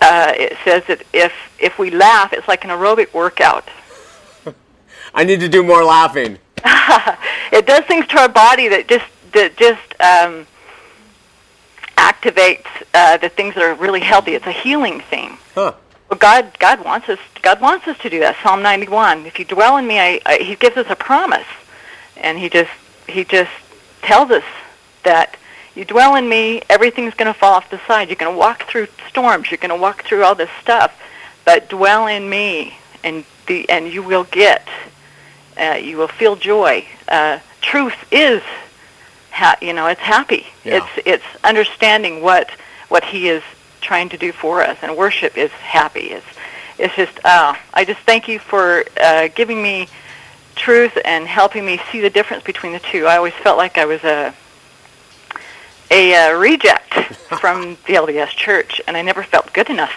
[0.00, 3.68] uh, it says that if if we laugh, it's like an aerobic workout.
[5.14, 6.38] I need to do more laughing.
[7.52, 10.46] it does things to our body that just that just um,
[12.26, 14.34] activates uh, the things that are really healthy.
[14.34, 15.38] It's a healing thing.
[15.54, 15.74] Huh.
[16.08, 17.18] Well, God, God wants us.
[17.42, 18.36] God wants us to do that.
[18.42, 19.26] Psalm 91.
[19.26, 21.46] If you dwell in me, I, I, He gives us a promise,
[22.16, 22.70] and He just
[23.08, 23.50] He just
[24.02, 24.44] tells us
[25.02, 25.36] that
[25.74, 28.08] you dwell in me, everything's going to fall off the side.
[28.08, 29.50] You're going to walk through storms.
[29.50, 30.98] You're going to walk through all this stuff,
[31.44, 34.66] but dwell in me, and the and you will get.
[35.58, 36.84] Uh, you will feel joy.
[37.08, 38.42] Uh, truth is,
[39.36, 40.46] ha- you know, it's happy.
[40.64, 40.78] Yeah.
[40.78, 42.50] It's it's understanding what
[42.88, 43.42] what He is
[43.80, 46.10] trying to do for us, and worship is happy.
[46.10, 46.26] It's
[46.78, 47.18] it's just.
[47.24, 49.88] Uh, I just thank you for uh, giving me
[50.54, 53.06] truth and helping me see the difference between the two.
[53.06, 54.34] I always felt like I was a
[55.90, 56.94] a uh, reject
[57.40, 59.94] from the LDS Church, and I never felt good enough.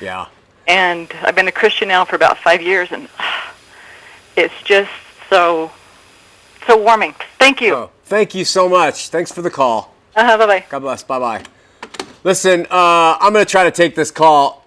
[0.00, 0.26] Yeah.
[0.68, 3.08] And I've been a Christian now for about five years, and
[4.36, 4.90] it's just
[5.28, 5.72] so
[6.66, 7.14] so warming.
[7.38, 7.74] Thank you.
[7.74, 9.08] Oh, thank you so much.
[9.08, 9.94] Thanks for the call.
[10.14, 10.64] Uh-huh, bye bye.
[10.68, 11.02] God bless.
[11.02, 11.42] Bye bye.
[12.24, 14.64] Listen, uh, I'm going to try to take this call.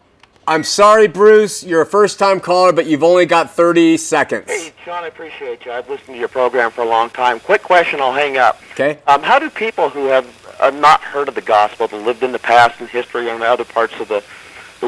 [0.47, 1.63] I'm sorry, Bruce.
[1.63, 4.45] You're a first time caller, but you've only got 30 seconds.
[4.47, 5.71] Hey, Shawn, I appreciate you.
[5.71, 7.39] I've listened to your program for a long time.
[7.39, 8.61] Quick question, I'll hang up.
[8.73, 8.99] Okay.
[9.07, 10.27] Um, how do people who have
[10.59, 13.65] uh, not heard of the gospel, that lived in the past and history and other
[13.65, 14.23] parts of the,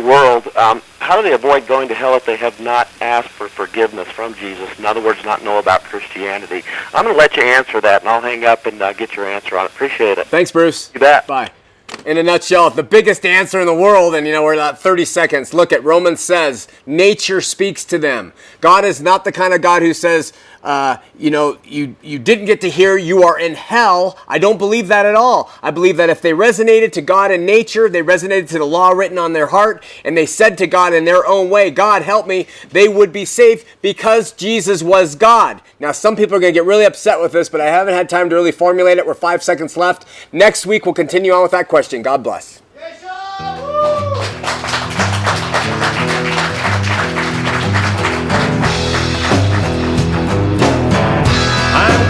[0.01, 3.29] the world, um, how do they avoid going to hell if they have not asked
[3.29, 4.77] for forgiveness from Jesus?
[4.77, 6.63] In other words, not know about Christianity.
[6.93, 9.25] I'm going to let you answer that, and I'll hang up and uh, get your
[9.25, 9.71] answer on it.
[9.71, 10.27] Appreciate it.
[10.27, 10.91] Thanks, Bruce.
[10.93, 11.27] You bet.
[11.27, 11.51] Bye.
[12.05, 15.05] In a nutshell, the biggest answer in the world, and you know, we're about 30
[15.05, 15.53] seconds.
[15.53, 18.33] Look at Romans says, nature speaks to them.
[18.61, 20.33] God is not the kind of God who says,
[20.67, 24.19] uh, you know, you, you didn't get to hear, you are in hell.
[24.27, 25.49] I don't believe that at all.
[25.63, 28.89] I believe that if they resonated to God and nature, they resonated to the law
[28.89, 32.27] written on their heart, and they said to God in their own way, God, help
[32.27, 35.61] me, they would be safe because Jesus was God.
[35.79, 38.09] Now, some people are going to get really upset with this, but I haven't had
[38.09, 39.07] time to really formulate it.
[39.07, 40.05] We're five seconds left.
[40.33, 42.01] Next week, we'll continue on with that question.
[42.01, 42.61] God bless.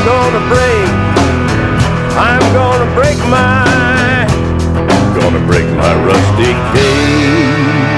[0.00, 0.88] I'm gonna break.
[2.16, 4.26] I'm gonna break my.
[5.14, 7.89] gonna break my rusty cage.